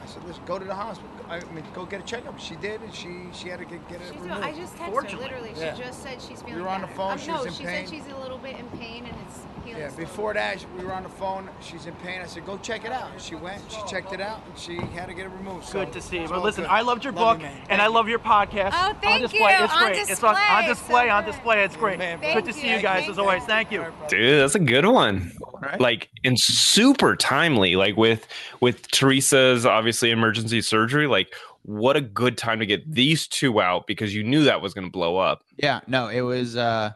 [0.00, 1.10] I said, listen, go to the hospital.
[1.28, 2.38] I mean, go get a checkup.
[2.38, 4.42] She did, and she she had to get, get it She's removed.
[4.42, 5.24] doing, I just texted her, Fortunately.
[5.24, 5.52] literally.
[5.56, 5.74] Yeah.
[5.74, 6.96] She just said she's feeling You were on the better.
[6.98, 7.86] phone, Um, she no, was in she pain.
[7.86, 9.51] said she's a little bit in pain and it's healing.
[9.66, 11.48] Yeah, before that, we were on the phone.
[11.60, 12.20] She's in pain.
[12.20, 13.62] I said, "Go check it out." She went.
[13.70, 15.66] She checked it out, and she had to get it removed.
[15.66, 16.28] So Good to see you.
[16.28, 16.70] But listen, good.
[16.70, 18.70] I loved your Love book you, and Thank I love your podcast.
[18.74, 19.40] Oh, on thank display.
[19.58, 19.64] you.
[19.64, 19.98] It's On great.
[20.10, 20.68] it's on, on display.
[20.68, 21.06] display.
[21.08, 21.64] So on display.
[21.64, 21.98] It's great.
[21.98, 22.76] Man, Good thank to see you.
[22.76, 23.44] you guys Thank as always.
[23.44, 23.84] Thank you.
[24.08, 25.32] Dude, that's a good one.
[25.60, 25.80] Right.
[25.80, 27.76] Like and super timely.
[27.76, 28.26] Like with
[28.60, 31.06] with Teresa's obviously emergency surgery.
[31.06, 31.32] Like
[31.64, 34.86] what a good time to get these two out because you knew that was going
[34.86, 35.44] to blow up.
[35.56, 36.92] Yeah, no, it was uh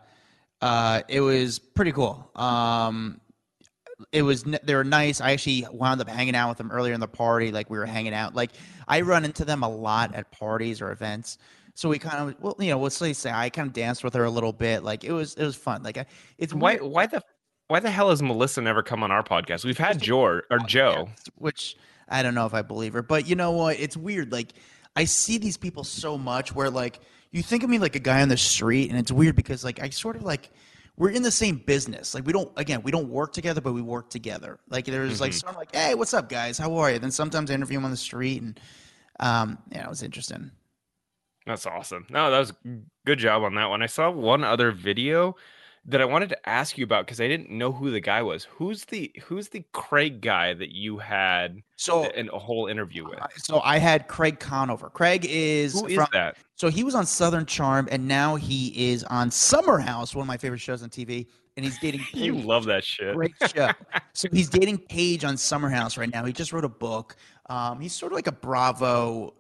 [0.63, 2.31] uh it was pretty cool.
[2.35, 3.21] Um
[4.13, 5.21] it was they were nice.
[5.21, 7.87] I actually wound up hanging out with them earlier in the party like we were
[7.87, 8.35] hanging out.
[8.35, 8.51] Like
[8.87, 11.39] I run into them a lot at parties or events.
[11.75, 14.15] So we kind of well, you know, let's say say I kind of danced with
[14.15, 14.83] her a little bit.
[14.83, 15.83] Like it was it was fun.
[15.83, 16.07] Like I,
[16.39, 17.23] it's Why weird- why the
[17.69, 19.65] why the hell has Melissa never come on our podcast?
[19.65, 21.09] We've had Jor or Joe.
[21.37, 21.77] which
[22.09, 23.81] I don't know if I believe her, but you know what?
[23.81, 24.31] It's weird.
[24.31, 24.53] Like
[24.95, 27.01] I see these people so much where like
[27.37, 29.83] you think of me like a guy on the street, and it's weird because like
[29.83, 30.51] I sort of like
[30.97, 32.15] we're in the same business.
[32.15, 34.59] Like we don't again we don't work together, but we work together.
[34.69, 35.41] Like there's like Mhm.
[35.41, 36.57] sort of like, hey, what's up, guys?
[36.59, 36.99] How are you?
[36.99, 38.59] Then sometimes I interview him on the street, and
[39.21, 40.51] um, yeah, it was interesting.
[41.47, 42.07] That's awesome.
[42.11, 42.53] No, that was
[43.05, 43.83] good job on that one.
[43.83, 45.37] I saw one other video
[45.89, 48.45] that I wanted to ask you about because I didn't know who the guy was.
[48.45, 53.21] Who's the who's the Craig guy that you had So in a whole interview with?
[53.37, 54.91] so I had Craig Conover.
[54.91, 56.37] Craig is Who is from, that?
[56.57, 60.29] So he was on Southern Charm, and now he is on Summer House, one of
[60.29, 62.01] my favorite shows on TV, and he's dating.
[62.15, 63.15] You love that shit.
[63.15, 63.71] Great show.
[64.13, 66.25] so he's dating Paige on Summer House right now.
[66.25, 67.17] He just wrote a book.
[67.49, 69.35] Um, he's sort of like a Bravo.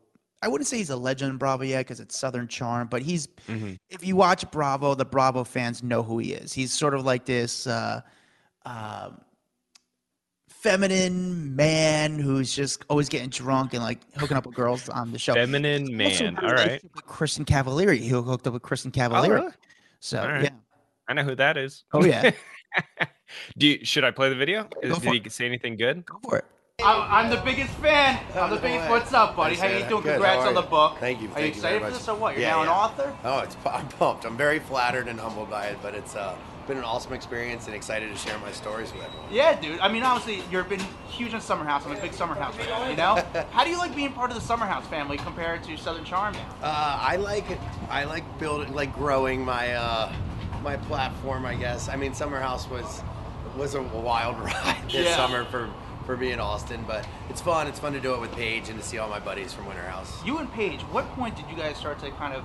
[0.46, 3.26] I wouldn't say he's a legend in Bravo yet because it's Southern Charm, but he's.
[3.48, 3.78] Mhm.
[3.90, 6.52] If you watch Bravo, the Bravo fans know who he is.
[6.52, 7.66] He's sort of like this.
[7.66, 8.00] Uh,
[8.64, 9.20] um
[10.48, 15.18] feminine man who's just always getting drunk and like hooking up with girls on the
[15.18, 15.34] show.
[15.34, 16.38] Feminine Also man.
[16.38, 16.82] All right.
[17.06, 17.98] Kristin Cavallari.
[17.98, 19.28] He hooked up with Kristin Oh, Cavallari.
[19.30, 19.52] really?
[20.00, 20.44] So right.
[20.44, 20.50] yeah.
[21.08, 21.84] I know who that is.
[21.92, 22.30] Oh yeah.
[23.58, 24.68] Do you, should I play the video?
[24.82, 26.04] Is- Did he say anything good?
[26.06, 26.44] Go for it.
[26.82, 28.20] I'm, I'm the biggest fan.
[28.34, 28.90] I'm the biggest.
[28.90, 29.56] What's up, buddy?
[29.56, 30.02] How you doing?
[30.02, 30.98] Good, Congrats on the book.
[31.00, 32.34] Thank you, Are thank you you excited for this or what?
[32.34, 33.16] You're Yeah, now an author.
[33.24, 34.26] Oh, it's I'm pumped.
[34.26, 36.36] I'm very flattered and humbled by it, but it's uh,
[36.68, 39.26] been an awesome experience and excited to share my stories with everyone.
[39.32, 39.80] Yeah, dude.
[39.80, 41.86] I mean, obviously, you've been huge on Summer House.
[41.86, 42.90] I'm a big Summer House fan.
[42.90, 45.78] You know, how do you like being part of the Summer House family compared to
[45.78, 46.54] Southern Charm now?
[46.62, 47.46] Uh, I like.
[47.88, 50.12] I like building, like growing my uh,
[50.62, 51.46] my platform.
[51.46, 51.88] I guess.
[51.88, 53.00] I mean, Summer House was
[53.56, 55.16] was a wild ride this Yeah.
[55.16, 55.70] summer for
[56.06, 57.66] for me in Austin, but it's fun.
[57.66, 59.82] It's fun to do it with Paige and to see all my buddies from Winter
[59.82, 60.24] House.
[60.24, 62.44] You and Paige, what point did you guys start to kind of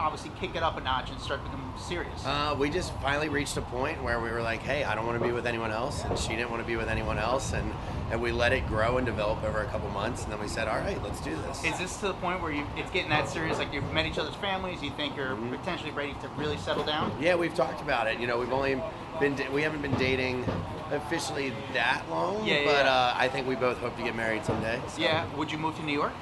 [0.00, 2.24] obviously kick it up a notch and start becoming serious?
[2.24, 5.18] Uh, we just finally reached a point where we were like, hey, I don't want
[5.20, 7.72] to be with anyone else, and she didn't want to be with anyone else, and
[8.10, 10.68] and we let it grow and develop over a couple months, and then we said,
[10.68, 11.64] all right, let's do this.
[11.64, 13.58] Is this to the point where you it's getting that serious?
[13.58, 15.54] Like you've met each other's families, you think you're Mm-hmm.
[15.54, 17.10] potentially ready to really settle down?
[17.20, 18.20] Yeah, we've talked about it.
[18.20, 18.80] You know, we've only
[19.20, 20.44] been we haven't been dating
[20.92, 22.92] officially that long, Yeah, yeah, but yeah.
[22.92, 24.80] Uh, I think we both hope to get married someday.
[24.88, 25.24] so- Yeah.
[25.36, 26.12] Would you move to New York?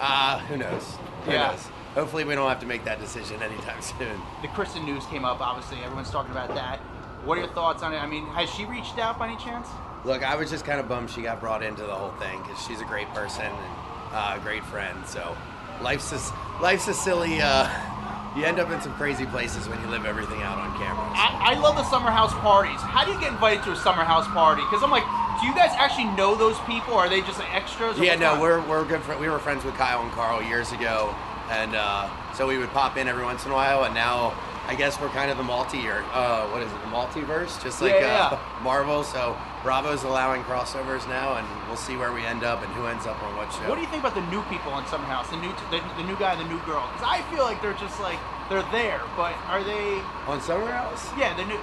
[0.00, 0.96] Uh, who knows?
[1.24, 1.50] Who Yeah.
[1.50, 1.68] knows?
[1.94, 4.20] Hopefully, we don't have to make that decision anytime soon.
[4.40, 5.40] The Kristin news came up.
[5.40, 6.78] Obviously, everyone's talking about that.
[7.24, 7.98] What are your thoughts on it?
[7.98, 9.68] I mean, has she reached out by any chance?
[10.04, 12.60] Look, I was just kind of bummed she got brought into the whole thing because
[12.66, 13.72] she's a great person and
[14.12, 15.06] uh, a great friend.
[15.06, 15.36] So
[15.80, 16.18] life's a,
[16.60, 17.40] life's a silly.
[17.40, 17.68] Uh,
[18.36, 21.04] you end up in some crazy places when you live everything out on camera.
[21.14, 22.80] I, I love the summer house parties.
[22.80, 24.62] How do you get invited to a summer house party?
[24.62, 25.04] Because I'm like,
[25.40, 26.94] do you guys actually know those people?
[26.94, 27.98] Or are they just like extras?
[27.98, 29.02] Yeah, no, we're we're good.
[29.02, 31.14] Fr- we were friends with Kyle and Carl years ago,
[31.50, 33.84] and uh, so we would pop in every once in a while.
[33.84, 34.34] And now
[34.68, 37.80] I guess we're kind of the multi or uh, what is it, the multiverse, just
[37.82, 39.02] like Yeah, uh, Marvel.
[39.02, 43.06] So Bravo's allowing crossovers now, and we'll see where we end up and who ends
[43.06, 43.68] up on what show.
[43.68, 45.28] What do you think about the new people on Summer House?
[45.30, 46.88] The new, the, the new guy, and the new girl?
[46.92, 51.10] Because I feel like they're just like they're there, but are they on Summer House?
[51.18, 51.58] Yeah, the new.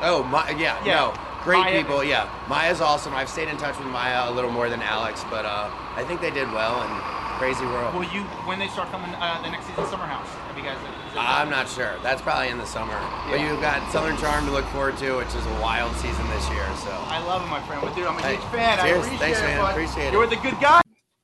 [0.00, 0.94] Oh, my, yeah, Yeah.
[0.94, 2.04] no, great Maya- people.
[2.04, 3.14] Yeah, Maya's awesome.
[3.14, 6.20] I've stayed in touch with Maya a little more than Alex, but uh, I think
[6.20, 6.82] they did well.
[6.82, 6.92] And
[7.38, 7.94] crazy world.
[7.94, 10.28] Will you when they start coming uh, the next season of Summer House?
[10.28, 10.76] Have you guys?
[10.76, 11.94] is I'm not sure.
[12.02, 12.98] That's probably in the summer.
[13.30, 16.48] But you've got Southern Charm to look forward to, which is a wild season this
[16.50, 16.66] year.
[16.84, 17.80] So I love it, my friend.
[17.82, 18.78] But dude, I'm a Hey, huge fan.
[18.78, 18.80] cheers.
[18.80, 19.42] I appreciate Thanks, it.
[19.42, 19.58] man.
[19.58, 19.70] bud.
[19.70, 20.30] Appreciate You're it.
[20.30, 20.80] with a good guy.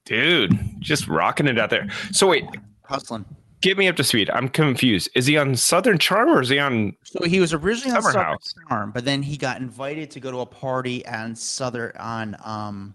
[0.07, 1.88] Dude, just rocking it out there.
[2.12, 2.44] So wait,
[2.85, 3.24] hustling.
[3.62, 4.29] Get me up to speed.
[4.29, 5.09] I'm confused.
[5.14, 6.94] Is he on Southern Charm or is he on?
[7.05, 8.55] So he was originally on Summer Southern House.
[8.68, 12.94] Charm, but then he got invited to go to a party on Southern on um,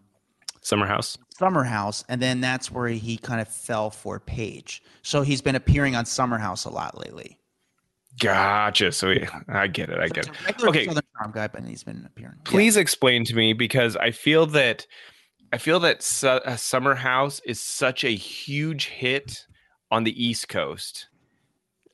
[0.62, 1.18] Summer House.
[1.38, 4.84] Summer House, and then that's where he kind of fell for Paige.
[5.02, 7.38] So he's been appearing on Summer House a lot lately.
[8.20, 8.92] Gotcha.
[8.92, 10.00] So yeah, I get it.
[10.00, 10.64] I get it.
[10.64, 10.86] Okay.
[10.86, 12.36] Southern Charm guy, but he's been appearing.
[12.44, 14.86] Please explain to me because I feel that
[15.54, 19.46] I feel that Su- uh, Summer House is such a huge hit
[19.90, 21.08] on the East Coast,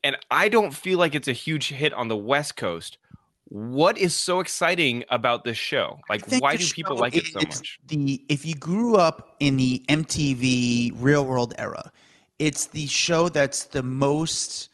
[0.04, 2.98] and I don't feel like it's a huge hit on the West Coast.
[3.48, 6.00] What is so exciting about this show?
[6.10, 7.80] Like, why do people like it so much?
[7.88, 11.92] The if you grew up in the MTV Real World era,
[12.40, 14.70] it's the show that's the most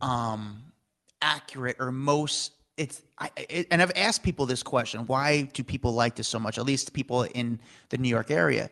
[0.00, 0.62] um,
[1.20, 2.52] accurate or most.
[2.78, 6.38] It's I, it, and I've asked people this question: Why do people like this so
[6.38, 6.56] much?
[6.56, 8.70] At least people in the New York area.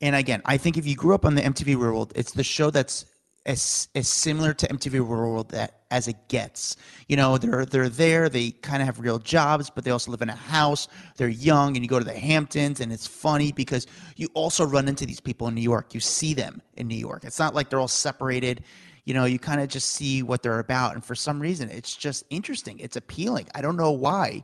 [0.00, 2.44] And again, I think if you grew up on the MTV Real World, it's the
[2.44, 3.06] show that's
[3.46, 6.76] as as similar to MTV World that as it gets.
[7.08, 10.22] You know, they're they're there, they kind of have real jobs, but they also live
[10.22, 10.88] in a house.
[11.16, 14.88] They're young, and you go to the Hamptons, and it's funny because you also run
[14.88, 15.94] into these people in New York.
[15.94, 17.24] You see them in New York.
[17.24, 18.64] It's not like they're all separated.
[19.04, 21.94] You know, you kind of just see what they're about, and for some reason, it's
[21.94, 22.78] just interesting.
[22.78, 23.46] It's appealing.
[23.54, 24.42] I don't know why.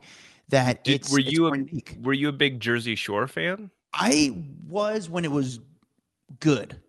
[0.49, 1.97] That Did- it's were it's you a, unique.
[2.01, 3.71] were you a big Jersey Shore fan?
[3.93, 4.35] I
[4.67, 5.59] was when it was
[6.39, 6.80] good.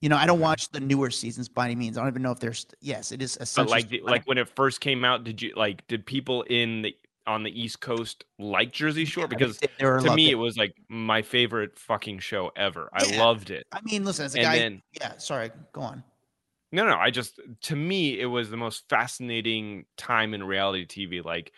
[0.00, 1.98] You know, I don't watch the newer seasons by any means.
[1.98, 2.66] I don't even know if there's.
[2.80, 5.86] Yes, it is But like, the- like when it first came out, did you like?
[5.88, 9.28] Did people in the on the East Coast like Jersey Shore?
[9.28, 10.32] Because to me, it.
[10.32, 12.88] it was like my favorite fucking show ever.
[12.94, 13.22] I Yeah.
[13.22, 13.66] loved it.
[13.72, 14.58] I mean, listen, as a And guy.
[14.58, 15.50] then- yeah, sorry.
[15.72, 16.02] Go on.
[16.72, 21.22] No, no, I just to me it was the most fascinating time in reality TV.
[21.22, 21.52] Like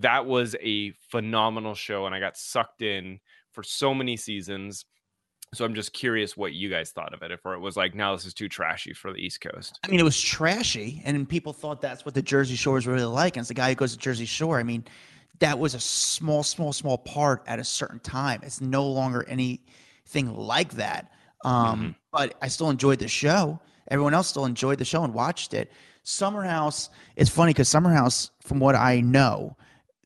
[0.00, 3.18] that was a phenomenal show and I got sucked in
[3.52, 4.84] for so many seasons.
[5.54, 7.30] So I'm just curious what you guys thought of it.
[7.30, 9.78] If or it was like, now this is too trashy for the East Coast.
[9.84, 13.04] I mean, it was trashy, and people thought that's what the Jersey Shore is really
[13.04, 13.36] like.
[13.36, 14.84] And as a guy who goes to Jersey Shore, I mean,
[15.38, 18.40] that was a small, small, small part at a certain time.
[18.42, 21.10] It's no longer anything like that.
[21.44, 23.60] Um, But I still enjoyed the show.
[23.88, 25.70] Everyone else still enjoyed the show and watched it.
[26.04, 29.56] Summer House, it's funny because Summer House, from what I know,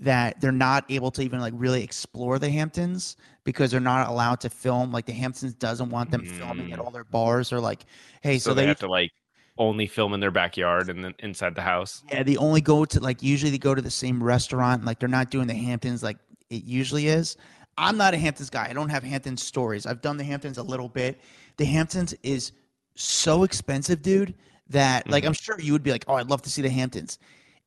[0.00, 4.40] that they're not able to even like really explore the Hamptons because they're not allowed
[4.40, 4.92] to film.
[4.92, 6.84] Like the Hamptons doesn't want them filming at mm.
[6.84, 7.52] all their bars.
[7.52, 7.84] Or like,
[8.22, 9.10] hey, so, so, they, they have to like
[9.56, 12.02] only film in their backyard and then inside the house.
[12.12, 14.84] yeah, they only go to like usually they go to the same restaurant.
[14.84, 16.18] Like they're not doing the Hamptons like
[16.50, 17.36] it usually is.
[17.76, 18.68] I'm not a Hamptons guy.
[18.68, 19.86] I don't have Hamptons stories.
[19.86, 21.20] I've done the Hamptons a little bit.
[21.58, 22.52] The Hamptons is
[22.96, 24.34] so expensive, dude,
[24.68, 25.28] that like mm.
[25.28, 27.18] I'm sure you would be like, "Oh, I'd love to see the Hamptons."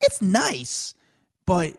[0.01, 0.95] It's nice,
[1.45, 1.75] but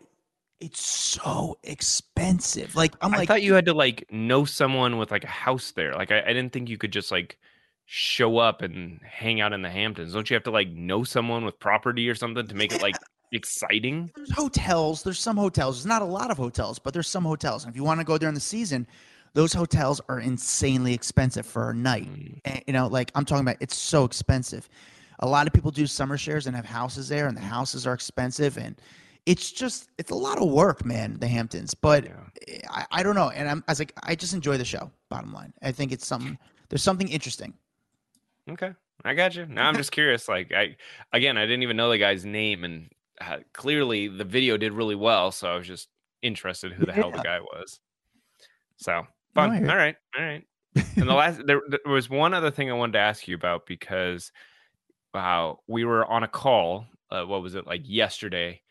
[0.63, 2.77] it's so expensive.
[2.77, 5.73] Like I'm I like thought you had to like know someone with like a house
[5.73, 5.95] there.
[5.95, 7.37] Like I, I didn't think you could just like
[7.85, 10.13] show up and hang out in the Hamptons.
[10.13, 12.95] Don't you have to like know someone with property or something to make it like
[13.33, 14.13] exciting?
[14.15, 15.03] there's hotels.
[15.03, 15.79] There's some hotels.
[15.79, 17.65] There's not a lot of hotels, but there's some hotels.
[17.65, 18.87] And if you want to go during the season,
[19.35, 22.09] those hotels are insanely expensive for a night.
[22.09, 22.41] Mm.
[22.45, 24.69] And, you know, like I'm talking about, it's so expensive.
[25.19, 27.95] a lot of people do summer shares and have houses there, and the houses are
[27.95, 28.81] expensive, and
[29.27, 31.19] it's just it's a lot of work, man.
[31.21, 32.07] The Hamptons, but
[32.71, 34.91] I, I don't know, and I'm I was like I just enjoy the show.
[35.09, 36.39] Bottom line, I think it's something.
[36.69, 37.55] There's something interesting.
[38.51, 38.73] Okay,
[39.05, 39.47] I got you.
[39.47, 40.29] Now I'm just curious.
[40.29, 40.77] Like I,
[41.13, 42.89] again, I didn't even know the guy's name, and
[43.21, 45.31] uh, clearly the video did really well.
[45.31, 45.89] So I was just
[46.23, 47.79] interested who the hell the guy was.
[48.77, 49.57] So No, fun.
[49.57, 50.45] hear- All right, all right.
[50.97, 53.67] And the last there, there was one other thing I wanted to ask you about
[53.67, 54.33] because
[55.15, 56.87] wow, we were on a call.
[57.11, 58.63] Uh, what was it like yesterday?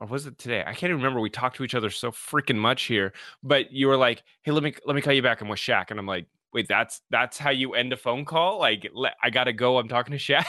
[0.00, 0.60] Or was it today?
[0.60, 1.20] I can't even remember.
[1.20, 3.12] We talked to each other so freaking much here.
[3.42, 5.40] But you were like, "Hey, let me let me call you back.
[5.40, 8.58] I'm with Shaq," and I'm like, "Wait, that's that's how you end a phone call?
[8.60, 9.78] Like, le- I gotta go.
[9.78, 10.46] I'm talking to Shaq."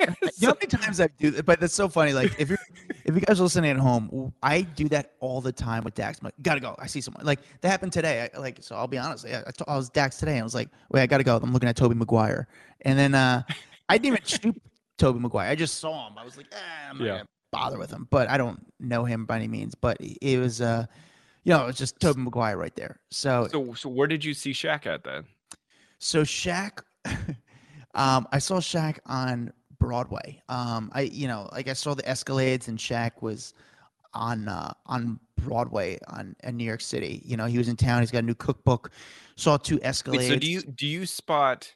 [0.00, 1.44] You know how many times I do that?
[1.46, 2.12] But that's so funny.
[2.12, 2.58] Like if you're
[3.04, 6.18] if you guys are listening at home, I do that all the time with Dax.
[6.20, 6.74] I'm like, gotta go.
[6.78, 7.24] I see someone.
[7.24, 8.28] Like that happened today.
[8.34, 9.26] I, like so, I'll be honest.
[9.26, 10.32] I, I, t- I was Dax today.
[10.32, 11.36] And I was like, wait, I gotta go.
[11.36, 12.48] I'm looking at Tobey Maguire,
[12.80, 13.42] and then uh,
[13.88, 14.62] I didn't even shoot
[14.98, 15.48] Tobey Maguire.
[15.50, 16.18] I just saw him.
[16.18, 16.56] I was like, eh,
[16.90, 17.06] I'm Yeah.
[17.06, 18.08] gonna bother with him.
[18.10, 19.76] But I don't know him by any means.
[19.76, 20.86] But it was uh,
[21.44, 22.98] you know, it was just Tobey Maguire right there.
[23.10, 25.24] So so, so where did you see Shaq at then?
[25.98, 26.82] so Shaq,
[27.94, 30.42] um, I saw Shaq on Broadway.
[30.48, 33.54] Um, I you know like I saw the Escalades and Shaq was
[34.14, 37.22] on uh, on Broadway on in New York City.
[37.24, 38.00] You know he was in town.
[38.00, 38.90] He's got a new cookbook.
[39.36, 40.18] Saw two Escalades.
[40.18, 41.72] Wait, so do you do you spot?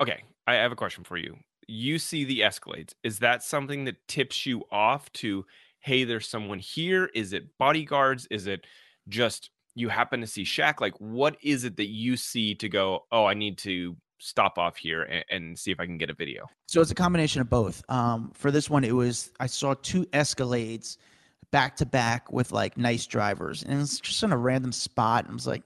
[0.00, 1.36] Okay, I have a question for you.
[1.70, 2.94] You see the Escalades.
[3.04, 5.46] Is that something that tips you off to?
[5.78, 7.10] Hey, there's someone here.
[7.14, 8.26] Is it bodyguards?
[8.30, 8.66] Is it
[9.08, 10.80] just you happen to see Shaq?
[10.80, 13.06] Like, what is it that you see to go?
[13.12, 16.14] Oh, I need to stop off here and, and see if I can get a
[16.14, 16.48] video.
[16.66, 17.82] So it's a combination of both.
[17.88, 20.96] Um, for this one, it was I saw two Escalades
[21.52, 25.26] back to back with like nice drivers, and it's just in a random spot.
[25.28, 25.62] I was like,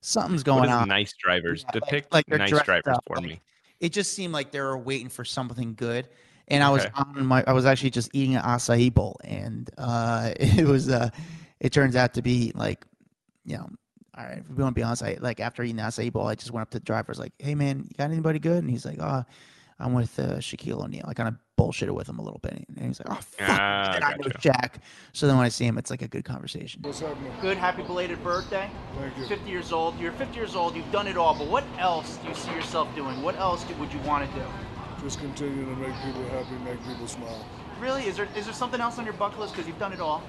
[0.00, 0.88] something's going on.
[0.88, 1.62] nice drivers?
[1.62, 3.40] Yeah, like- Depict like they're nice drivers up, for like, me.
[3.80, 6.08] It just seemed like they were waiting for something good.
[6.48, 6.90] And I was Okay.
[6.94, 11.10] on my I was actually just eating an acai bowl and uh it was uh
[11.60, 12.84] it turns out to be like,
[13.44, 13.68] you know,
[14.16, 16.26] all right, if we want to be honest, I like after eating the acai bowl,
[16.26, 18.38] I just went up to the driver, I was like, Hey man, you got anybody
[18.38, 18.58] good?
[18.62, 19.24] And he's like, Oh,
[19.78, 21.06] I'm with uh, Shaquille O'Neal.
[21.08, 22.64] I kind of bullshitted with him a little bit.
[22.76, 24.48] And he's like, Oh fuck, Ah, and I know gotcha.
[24.48, 24.74] Shaq.
[25.12, 26.80] So then when I see him, it's like a good conversation.
[26.82, 27.32] What's happening?
[27.40, 28.70] Good, happy belated birthday.
[28.98, 29.26] Thank you.
[29.26, 29.98] 50 years old.
[29.98, 30.74] You're 50 years old.
[30.74, 31.34] You've done it all.
[31.36, 33.22] But what else do you see yourself doing?
[33.22, 34.44] What else do, would you want to do?
[35.02, 37.44] Just continue to make people happy, make people smile.
[37.80, 38.04] Really?
[38.06, 39.54] Is there is there something else on your bucket list?
[39.54, 40.22] Because you've done it all.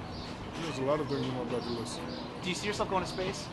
[0.64, 2.00] There's a lot of things on my bucket list.
[2.42, 3.48] Do you see yourself going to space?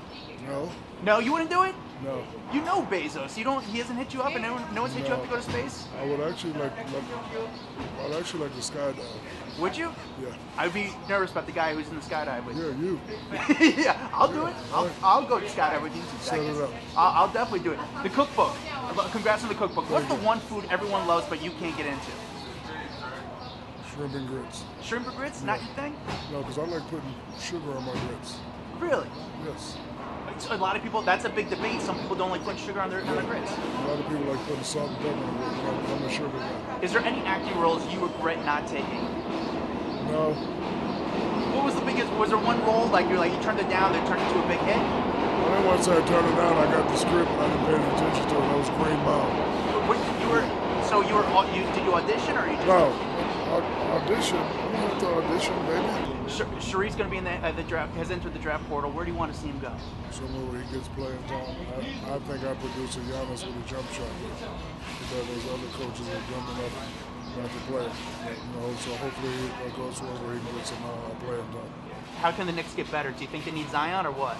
[0.46, 0.70] No,
[1.04, 1.74] No, you wouldn't do it.
[2.04, 2.22] No.
[2.52, 3.36] You know Bezos.
[3.36, 3.64] You don't.
[3.64, 5.42] He hasn't hit you up, and no, no one's hit you up to go to
[5.42, 5.86] space.
[6.00, 7.04] I would actually like, like
[8.04, 9.58] I'd actually like to skydive.
[9.58, 9.92] Would you?
[10.22, 10.34] Yeah.
[10.56, 13.00] I'd be nervous about the guy who's in the skydive with you.
[13.60, 13.82] Yeah, you.
[13.82, 14.54] yeah, I'll do it.
[14.72, 16.70] I'll, I'll go skydive with you Set it up.
[16.96, 17.78] I'll, I'll definitely do it.
[18.04, 18.54] The cookbook.
[19.10, 19.90] Congrats on the cookbook.
[19.90, 22.12] What's the one food everyone loves but you can't get into?
[23.92, 24.64] Shrimp and grits.
[24.80, 25.42] Shrimp and grits?
[25.42, 25.96] Not your thing?
[26.30, 28.36] No, because I like putting sugar on my grits.
[28.78, 29.08] Really?
[29.44, 29.76] Yes.
[30.46, 31.02] A lot of people.
[31.02, 31.80] That's a big debate.
[31.82, 33.50] Some people don't like putting sugar on their on their grits.
[33.52, 35.62] A lot of people like putting salt and pepper on it.
[35.62, 36.78] but I'm, I'm a sugar guy.
[36.80, 39.02] Is there any acting roles you regret not taking?
[40.08, 40.32] No,
[41.52, 42.08] What was the biggest?
[42.14, 44.38] Was there one role like you're like you turned it down, then it turned into
[44.40, 44.78] a big hit?
[44.78, 46.54] I didn't want to say I turned it down.
[46.56, 48.44] I got the script and I didn't pay any attention to it.
[48.48, 49.30] That was Green Bound.
[49.90, 50.44] What, you were
[50.88, 52.88] so you were you did you audition or you just No,
[53.52, 54.38] au- audition.
[54.40, 56.17] You have to audition, baby.
[56.28, 58.90] Sh- Shari's gonna be in the, uh, the draft has entered the draft portal.
[58.90, 59.72] Where do you want to see him go?
[60.10, 61.56] Somewhere where he gets playing time.
[61.74, 64.12] I, I think I produce a Giannis with a jump shot.
[64.20, 66.72] Because there's other coaches that are jumping up
[67.36, 67.88] not to play.
[67.88, 71.72] You know, so hopefully he goes well where he gets some uh, playing time.
[72.20, 73.10] How can the Knicks get better?
[73.10, 74.36] Do you think they need Zion or what?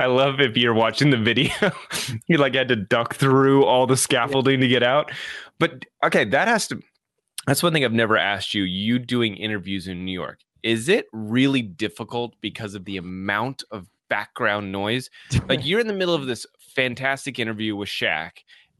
[0.00, 1.52] I love if you're watching the video,
[2.26, 5.12] you like had to duck through all the scaffolding to get out.
[5.58, 6.80] But okay, that has to.
[7.46, 8.64] That's one thing I've never asked you.
[8.64, 13.86] You doing interviews in New York, is it really difficult because of the amount of
[14.08, 15.08] background noise?
[15.48, 18.32] Like you're in the middle of this fantastic interview with Shaq,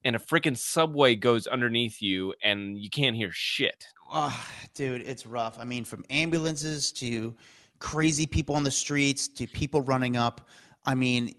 [0.04, 3.86] and a freaking subway goes underneath you, and you can't hear shit.
[4.12, 5.58] Oh, dude, it's rough.
[5.60, 7.34] I mean, from ambulances to
[7.78, 10.48] crazy people on the streets to people running up.
[10.84, 11.34] I mean,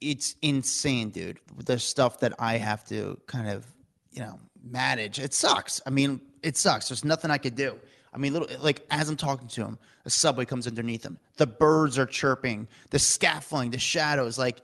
[0.00, 1.38] it's insane, dude.
[1.64, 3.66] The stuff that I have to kind of,
[4.10, 5.18] you know, manage.
[5.18, 5.80] It sucks.
[5.86, 6.88] I mean, it sucks.
[6.88, 7.78] There's nothing I could do.
[8.14, 11.18] I mean, little like as I'm talking to him, a subway comes underneath him.
[11.36, 14.60] The birds are chirping, the scaffolding, the shadows, like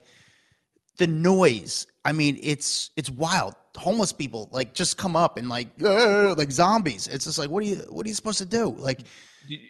[0.97, 1.87] the noise.
[2.05, 3.55] I mean, it's it's wild.
[3.75, 7.07] Homeless people like just come up and like like zombies.
[7.07, 8.75] It's just like what are you what are you supposed to do?
[8.77, 9.01] Like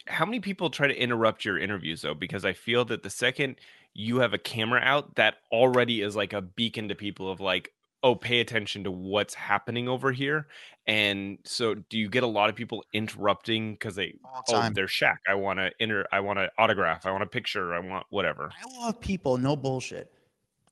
[0.07, 3.55] how many people try to interrupt your interviews though because i feel that the second
[3.93, 7.71] you have a camera out that already is like a beacon to people of like,
[8.01, 10.47] oh, pay attention to what's happening over here.
[10.87, 14.15] And so, do you get a lot of people interrupting because they,
[14.47, 15.17] the oh, they're Shaq.
[15.27, 16.07] I want to enter.
[16.11, 17.05] I want to autograph.
[17.05, 17.73] I want a picture.
[17.73, 18.51] I want whatever.
[18.51, 20.11] I love people, no bullshit,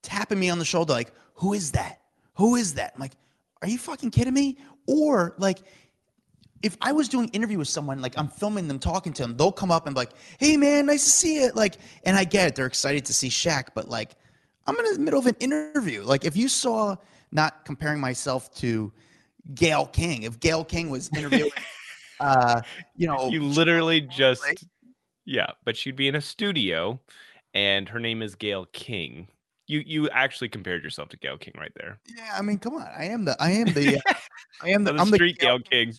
[0.01, 2.01] tapping me on the shoulder like, "Who is that?
[2.35, 3.13] Who is that?" I'm like,
[3.61, 5.59] "Are you fucking kidding me?" Or like,
[6.63, 9.51] if I was doing interview with someone, like I'm filming them talking to them, they'll
[9.51, 12.47] come up and be like, "Hey man, nice to see it." Like, and I get
[12.47, 14.15] it, they're excited to see Shaq, but like,
[14.65, 16.03] I'm in the middle of an interview.
[16.03, 16.95] Like, if you saw,
[17.31, 18.91] not comparing myself to
[19.53, 21.51] Gayle King, if Gayle King was interviewing,
[22.19, 22.61] uh,
[22.95, 24.65] you know, You literally just,
[25.25, 26.99] yeah, but she'd be in a studio,
[27.53, 29.27] and her name is Gayle King.
[29.67, 31.99] You you actually compared yourself to Gayle King right there.
[32.15, 34.13] yeah, I mean, come on, I am the, I am the, uh,
[34.61, 35.93] I am the, the I'm the street Gayle King.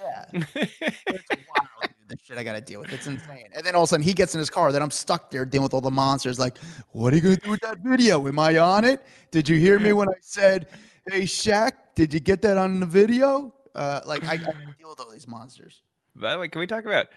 [0.00, 0.24] Yeah.
[0.32, 0.66] It's
[1.08, 2.92] wild, dude, the shit I gotta deal with.
[2.92, 3.48] It's insane.
[3.54, 4.70] And then all of a sudden he gets in his car.
[4.70, 6.38] Then I'm stuck there dealing with all the monsters.
[6.38, 6.58] Like,
[6.90, 8.26] what are you gonna do with that video?
[8.28, 9.04] Am I on it?
[9.32, 10.68] Did you hear me when I said,
[11.10, 14.36] "Hey Shaq, did you get that on the video?" Uh, like I, I
[14.78, 15.82] deal with all these monsters.
[16.14, 17.08] By the way, can we talk about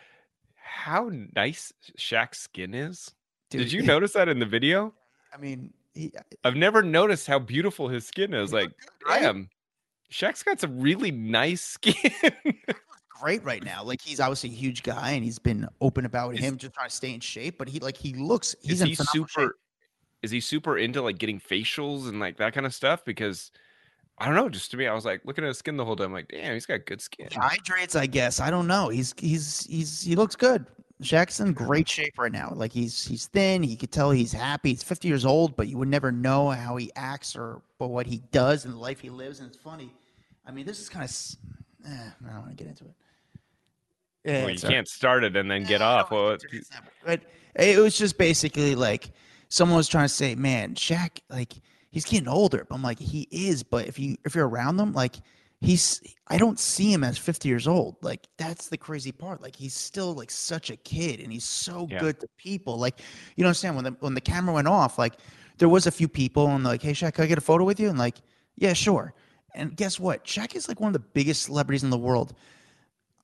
[0.56, 3.12] how nice Shaq's skin is?
[3.52, 4.94] Dude, Did you notice that in the video?
[5.36, 8.54] I mean, he, uh, I've never noticed how beautiful his skin is.
[8.54, 8.72] Like,
[9.08, 9.22] right?
[9.22, 9.50] damn,
[10.12, 11.96] Shaq's got some really nice skin.
[13.10, 13.84] great right now.
[13.84, 16.90] Like he's obviously a huge guy, and he's been open about Is- him just trying
[16.90, 17.58] to stay in shape.
[17.58, 18.56] But he like he looks.
[18.62, 19.30] He's he phenomenal shape.
[19.38, 19.58] super?
[20.22, 23.04] Is he super into like getting facials and like that kind of stuff?
[23.06, 23.52] Because
[24.18, 24.50] I don't know.
[24.50, 26.14] Just to me, I was like looking at his skin the whole time.
[26.14, 27.28] Like, damn, he's got good skin.
[27.32, 28.40] hydrates, I guess.
[28.40, 28.90] I don't know.
[28.90, 30.66] He's he's he's he looks good.
[31.02, 32.54] Shaq's in great shape right now.
[32.56, 33.64] Like he's he's thin.
[33.64, 34.70] He could tell he's happy.
[34.70, 38.06] He's 50 years old, but you would never know how he acts or but what
[38.06, 39.39] he does and the life he lives.
[39.39, 39.91] And it's funny.
[40.46, 41.12] I mean, this is kind of.
[41.86, 42.93] Eh, I don't want to get into it.
[44.24, 44.72] Yeah, well, you right.
[44.72, 46.10] can't start it and then get off.
[46.12, 46.38] Well,
[47.06, 47.22] But
[47.56, 49.12] it was just basically like
[49.50, 51.54] someone was trying to say, "Man, Shaq, like
[51.91, 53.64] he's getting older." But I'm like, he is.
[53.64, 55.18] But if you if you're around him, like
[55.66, 57.97] he's, I don't see him as 50 years old.
[58.01, 59.41] Like that's the crazy part.
[59.41, 61.99] Like he's still like such a kid, and he's so Yeah.
[61.99, 62.78] good to people.
[62.78, 62.99] Like
[63.36, 65.16] you don't understand when the when the camera went off, like
[65.57, 67.80] there was a few people and like, "Hey, Shaq, can I get a photo with
[67.80, 68.18] you?" And like,
[68.57, 69.13] yeah, sure.
[69.53, 70.26] And guess what?
[70.26, 72.34] Shaq is like one of the biggest celebrities in the world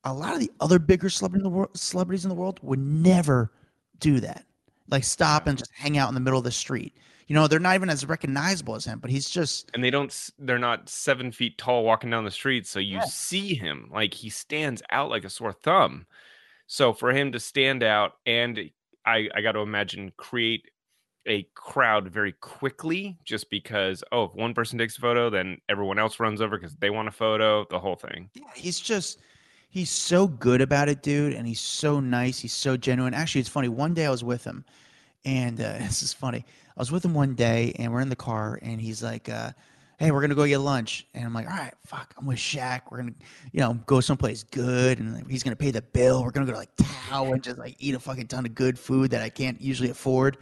[0.04, 2.78] a lot of the other bigger celebrity in the world, celebrities in the world would
[2.78, 3.52] never
[4.00, 4.44] do that.
[4.90, 6.96] Like stop and just hang out in the middle of the street.
[7.32, 10.14] You know, they're not even as recognizable as him, but he's just and they don't
[10.38, 13.04] they're not seven feet tall walking down the street, so you Yeah.
[13.04, 16.04] see him like he stands out like a sore thumb.
[16.66, 18.70] So for him to stand out, and
[19.06, 20.68] I I got to imagine create
[21.26, 25.98] a crowd very quickly, just because oh, if one person takes a photo, then everyone
[25.98, 27.64] else runs over because they want a photo.
[27.70, 28.28] The whole thing.
[28.34, 29.20] yeah, he's just
[29.70, 32.40] he's so good about it, dude, and he's so nice.
[32.40, 33.14] He's so genuine.
[33.14, 33.68] Actually, it's funny.
[33.68, 34.66] One day I was with him,
[35.24, 36.44] and uh, this is funny.
[36.76, 39.52] I was with him one day, and we're in the car, and he's like, uh,
[39.98, 42.82] "Hey, we're gonna go get lunch," and I'm like, "All right, fuck, I'm with Shaq.
[42.90, 43.14] We're gonna,
[43.52, 46.22] you know, go someplace good, and he's gonna pay the bill.
[46.24, 48.78] We're gonna go to like Tao and just like eat a fucking ton of good
[48.78, 50.38] food that I can't usually afford."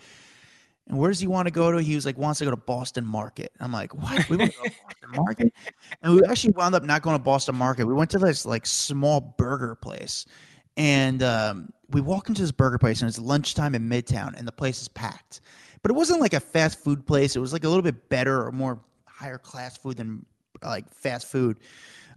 [0.90, 1.80] And where does he want to go to?
[1.80, 3.52] He was like, wants to go to Boston Market.
[3.60, 4.28] I'm like, what?
[4.28, 5.54] We want to go to Boston Market?
[6.02, 7.86] And we actually wound up not going to Boston Market.
[7.86, 10.26] We went to this like small burger place.
[10.76, 14.52] And um, we walk into this burger place and it's lunchtime in Midtown and the
[14.52, 15.42] place is packed.
[15.82, 17.36] But it wasn't like a fast food place.
[17.36, 20.24] It was like a little bit better or more higher class food than
[20.62, 21.58] like fast food.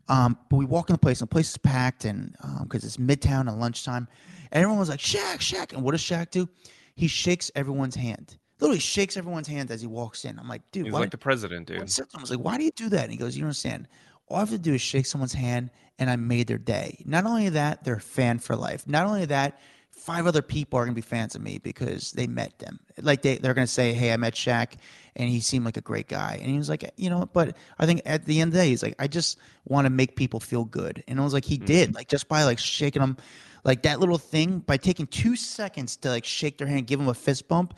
[0.09, 2.97] Um, but we walk in the place and the place is packed and because it's
[2.97, 4.07] Midtown and lunchtime.
[4.51, 5.74] And everyone was like, Shaq, Shaq.
[5.74, 6.49] And what does Shaq do?
[6.95, 8.38] He shakes everyone's hand.
[8.59, 10.38] Literally shakes everyone's hand as he walks in.
[10.38, 11.89] I'm like, dude, He's like the president, dude.
[11.89, 13.03] said to him, I was like, why do you do that?
[13.03, 13.88] And he goes, you don't understand.
[14.28, 17.03] All I have to do is shake someone's hand and I made their day.
[17.05, 18.88] Not only that, they're a fan for life.
[18.88, 19.59] Not only that,
[19.96, 22.80] five other people are gonna be fans of me because they met them.
[23.02, 24.74] Like they, they're gonna say, Hey, I met Shaq
[25.16, 26.39] and he seemed like a great guy.
[26.41, 28.70] And he was like, you know, but I think at the end of the day,
[28.70, 31.04] he's like, I just want to make people feel good.
[31.08, 31.66] And I was like, he mm-hmm.
[31.66, 33.18] did, like just by like shaking them,
[33.64, 37.08] like that little thing, by taking two seconds to like shake their hand, give them
[37.08, 37.76] a fist bump,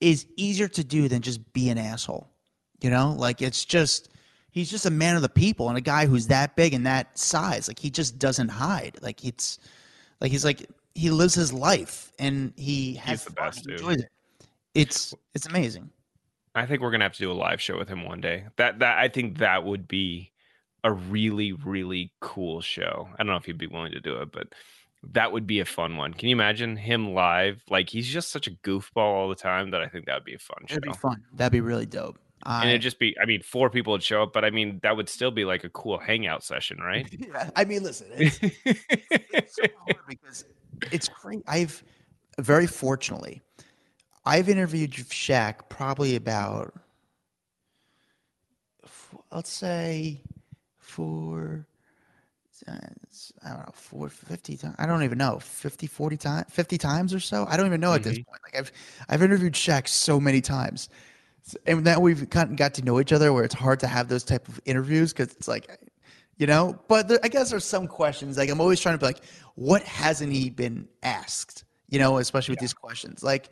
[0.00, 2.28] is easier to do than just be an asshole.
[2.80, 4.10] You know, like it's just
[4.50, 7.18] he's just a man of the people and a guy who's that big and that
[7.18, 7.66] size.
[7.66, 8.98] Like he just doesn't hide.
[9.00, 9.58] Like it's
[10.20, 13.98] like he's like he lives his life and he has the fun, best, he enjoys
[13.98, 14.10] it.
[14.74, 15.90] It's it's amazing.
[16.54, 18.44] I think we're gonna have to do a live show with him one day.
[18.56, 20.30] That that I think that would be
[20.82, 23.08] a really really cool show.
[23.14, 24.48] I don't know if he'd be willing to do it, but
[25.12, 26.14] that would be a fun one.
[26.14, 27.62] Can you imagine him live?
[27.68, 30.34] Like he's just such a goofball all the time that I think that would be
[30.34, 30.74] a fun show.
[30.74, 31.22] It'd be fun.
[31.34, 32.18] That'd be really dope.
[32.46, 34.78] And I, it'd just be, I mean, four people would show up, but I mean,
[34.82, 37.08] that would still be like a cool hangout session, right?
[37.18, 40.44] Yeah, I mean, listen, it's, it's so hard because
[40.90, 41.42] it's great.
[41.46, 41.82] I've
[42.38, 43.42] very fortunately,
[44.24, 46.74] I've interviewed Shaq probably about,
[49.30, 50.22] let's say,
[50.78, 51.66] four,
[52.68, 54.74] I don't know, four, 50 times.
[54.78, 57.46] I don't even know, 50, 40 times, 50 times or so.
[57.48, 58.26] I don't even know at this Mhm.
[58.26, 58.40] point.
[58.44, 58.72] Like I've,
[59.08, 60.88] I've interviewed Shaq so many times.
[61.66, 64.08] And now we've kind of got to know each other where it's hard to have
[64.08, 65.78] those type of interviews because it's like,
[66.36, 68.36] you know, but there, I guess there's some questions.
[68.36, 69.24] Like I'm always trying to be like,
[69.54, 71.64] what hasn't he been asked?
[71.88, 73.22] You know, especially with these questions.
[73.22, 73.50] Like,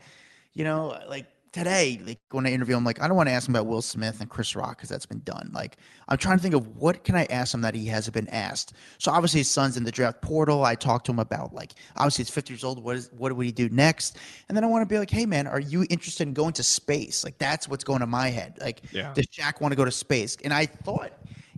[0.53, 3.47] you know, like today, like when I interview him, like I don't want to ask
[3.47, 5.51] him about Will Smith and Chris Rock because that's been done.
[5.53, 5.77] Like
[6.09, 8.73] I'm trying to think of what can I ask him that he hasn't been asked.
[8.97, 10.65] So obviously his son's in the draft portal.
[10.65, 12.83] I talked to him about like obviously he's 50 years old.
[12.83, 14.17] What is what would he do next?
[14.49, 16.63] And then I want to be like, hey man, are you interested in going to
[16.63, 17.23] space?
[17.23, 18.57] Like that's what's going to my head.
[18.59, 19.13] Like Yeah.
[19.13, 20.35] does Shaq want to go to space?
[20.43, 21.11] And I thought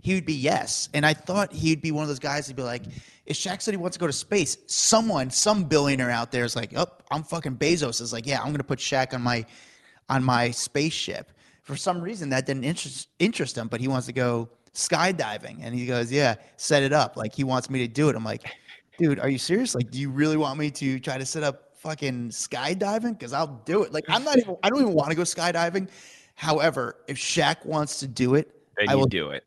[0.06, 0.88] he would be yes.
[0.94, 2.84] And I thought he'd be one of those guys who'd be like,
[3.26, 6.54] if Shaq said he wants to go to space, someone, some billionaire out there is
[6.54, 9.44] like, oh, I'm fucking Bezos is like, yeah, I'm gonna put Shaq on my
[10.08, 11.32] on my spaceship.
[11.64, 15.58] For some reason that didn't interest interest him, but he wants to go skydiving.
[15.62, 17.16] And he goes, Yeah, set it up.
[17.16, 18.14] Like he wants me to do it.
[18.14, 18.44] I'm like,
[19.00, 19.74] dude, are you serious?
[19.74, 23.18] Like, do you really want me to try to set up fucking skydiving?
[23.18, 23.92] Because I'll do it.
[23.92, 25.88] Like, I'm not even I don't even want to go skydiving.
[26.36, 29.42] However, if Shaq wants to do it, Then I will do it.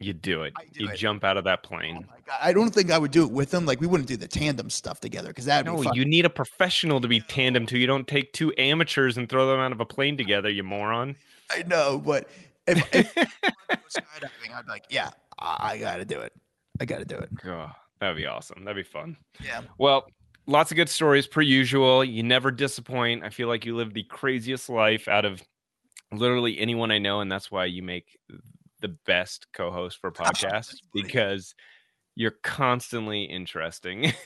[0.00, 0.54] You do it.
[0.72, 0.96] do you it.
[0.96, 2.06] jump out of that plane.
[2.08, 3.66] Oh I don't think I would do it with him.
[3.66, 6.30] Like we wouldn't do the tandem stuff together because that'd No, be you need a
[6.30, 7.78] professional to be tandem to.
[7.78, 11.16] You don't take two amateurs and throw them out of a plane together, you moron.
[11.50, 12.28] I know, but
[12.66, 16.04] if, if I wanted to go skydiving, I'd be like, yeah, I, I got to
[16.04, 16.32] do it.
[16.80, 17.28] I got to do it.
[17.44, 17.70] Oh,
[18.00, 18.64] that'd be awesome.
[18.64, 19.16] That'd be fun.
[19.44, 19.62] Yeah.
[19.76, 20.08] Well,
[20.46, 22.02] lots of good stories per usual.
[22.04, 23.22] You never disappoint.
[23.22, 25.42] I feel like you live the craziest life out of
[26.12, 28.18] literally anyone I know, and that's why you make
[28.80, 31.54] the best co-host for podcasts because
[32.16, 34.12] you're constantly interesting.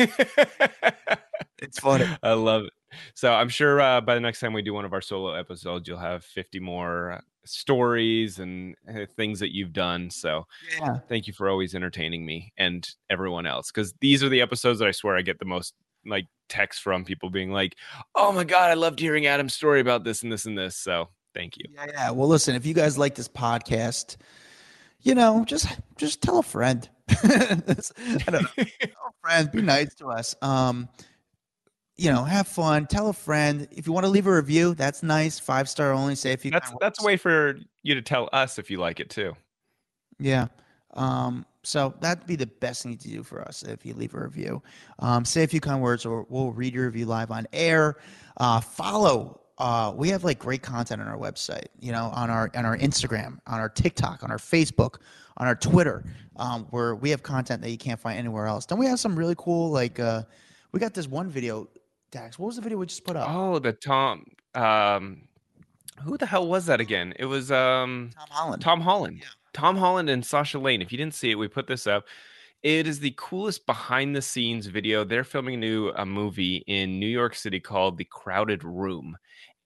[1.59, 2.07] it's funny.
[2.23, 2.73] I love it.
[3.15, 5.89] So I'm sure uh, by the next time we do one of our solo episodes,
[5.89, 10.11] you'll have 50 more stories and uh, things that you've done.
[10.11, 10.47] So
[10.81, 10.99] Yeah.
[11.09, 14.89] thank you for always entertaining me and everyone else because these are the episodes that
[14.89, 15.75] I swear I get the most
[16.07, 17.77] like texts from people being like,
[18.15, 21.09] "Oh my god, I loved hearing Adam's story about this and this and this." So
[21.35, 21.65] thank you.
[21.73, 22.11] Yeah, yeah.
[22.11, 24.17] Well, listen, if you guys like this podcast,
[25.05, 26.89] you know, just just tell a friend.
[27.23, 27.93] That's-
[28.27, 28.49] I don't know.
[28.81, 29.53] tell a friend.
[29.53, 30.35] Be nice to us.
[30.43, 30.89] Um,
[31.97, 32.87] you know, have fun.
[32.87, 33.69] Tell a friend.
[33.71, 35.39] If you want to leave a review, that's nice.
[35.39, 36.17] Five star only.
[36.17, 36.51] Say if you.
[36.51, 39.37] That's that's a way for you to tell us if you like it too.
[40.19, 40.49] Yeah.
[40.95, 44.21] Um, so that'd be the best thing to do for us if you leave a
[44.21, 44.63] review.
[44.99, 47.97] Um, say a few kind words, or we'll read your review live on air.
[48.39, 49.41] Uh, follow.
[49.59, 51.67] Uh, we have like great content on our website.
[51.81, 54.97] You know, on our on our Instagram, on our TikTok, on our Facebook,
[55.37, 56.05] on our Twitter,
[56.37, 58.67] um, where we have content that you can't find anywhere else.
[58.67, 60.01] Don't we have some really cool like.
[60.01, 60.23] Uh,
[60.73, 61.69] we got this one video.
[62.11, 63.29] Dax, what was the video we just put up?
[63.29, 64.25] Oh, the Tom.
[64.55, 65.23] Um,
[66.03, 67.15] who the hell was that again?
[67.19, 68.63] It was um Tom Holland.
[68.63, 69.19] Tom Holland.
[69.21, 69.29] Yeah.
[69.53, 70.83] Tom Holland and Sasha Lane.
[70.83, 72.07] If you didn't see it, we put this up.
[72.63, 75.05] It is the coolest behind the scenes video.
[75.05, 79.17] They're filming a new a movie in New York City called The Crowded Room.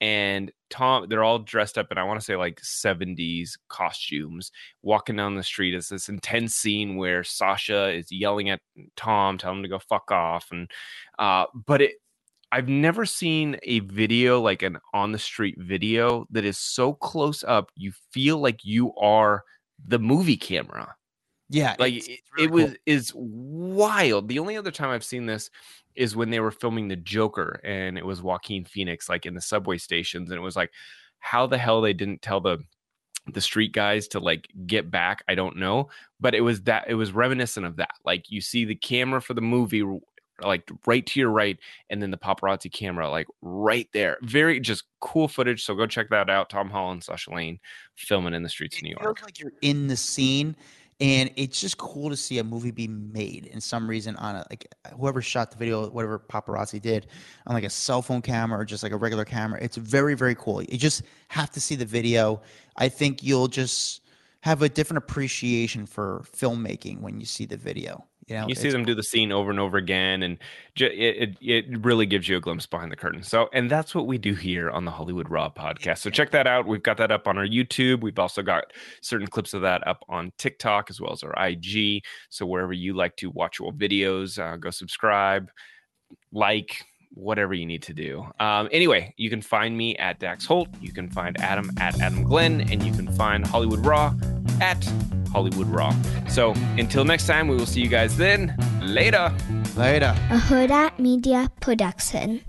[0.01, 5.17] And Tom, they're all dressed up in I want to say like 70s costumes, walking
[5.17, 5.75] down the street.
[5.75, 8.61] It's this intense scene where Sasha is yelling at
[8.97, 10.49] Tom, telling him to go fuck off.
[10.53, 10.71] And
[11.19, 11.93] uh, but it
[12.51, 17.45] I've never seen a video like an on the street video that is so close
[17.45, 17.71] up.
[17.77, 19.45] You feel like you are
[19.87, 20.95] the movie camera.
[21.51, 22.75] Yeah, Like it's- it, it's really it was cool.
[22.87, 24.29] is wild.
[24.29, 25.51] The only other time I've seen this
[25.95, 29.41] is when they were filming the Joker and it was Joaquin Phoenix like in the
[29.41, 30.71] subway stations and it was like
[31.21, 32.59] how the hell they didn't tell the
[33.33, 35.89] the street guys to like get back i don't know.
[36.21, 37.95] But it was that it was reminiscent of that.
[38.05, 39.83] Like you see the camera for the movie
[40.41, 41.59] like right to your right
[41.91, 44.19] and then the paparazzi camera like right there.
[44.23, 46.49] Very just cool footage so go check that out.
[46.49, 47.59] Tom holland sasha lane
[47.97, 49.19] filming in the streets of new york.
[49.19, 50.55] feels like you're in the scene,
[51.01, 54.47] and it's just cool to see a movie be made in some reason on a
[54.51, 57.07] like whoever shot the video, whatever paparazzi did,
[57.47, 59.59] on like a cell phone camera or just like a regular camera.
[59.63, 60.63] It's very very cool.
[60.63, 62.43] You just have to see the video.
[62.77, 64.03] I think you'll just
[64.41, 68.05] have a different appreciation for filmmaking when you see the video.
[68.29, 70.39] You know, you see them do the scene over and over again and
[70.75, 73.23] ju- it, it, it really gives you a glimpse behind the curtain.
[73.23, 75.99] So and that's what we do here on the hollywood raw podcast.
[75.99, 76.67] So check that out.
[76.67, 78.03] We've got that up on our youtube.
[78.03, 82.03] We've also got certain clips of that up on tiktok as well as our ig
[82.29, 85.51] so wherever you like to watch your videos uh, go subscribe
[86.33, 88.27] like whatever you need to do.
[88.41, 90.69] Um, anyway you can find me at dax holt.
[90.81, 92.61] You can find adam at adam glenn.
[92.71, 94.15] And you can find hollywood raw
[94.61, 94.85] at
[95.33, 95.95] hollywood raw.
[96.29, 98.55] So until next time we will see you guys then.
[98.83, 99.35] Later.
[99.77, 100.15] Later.
[100.31, 102.43] A Huda Media Production.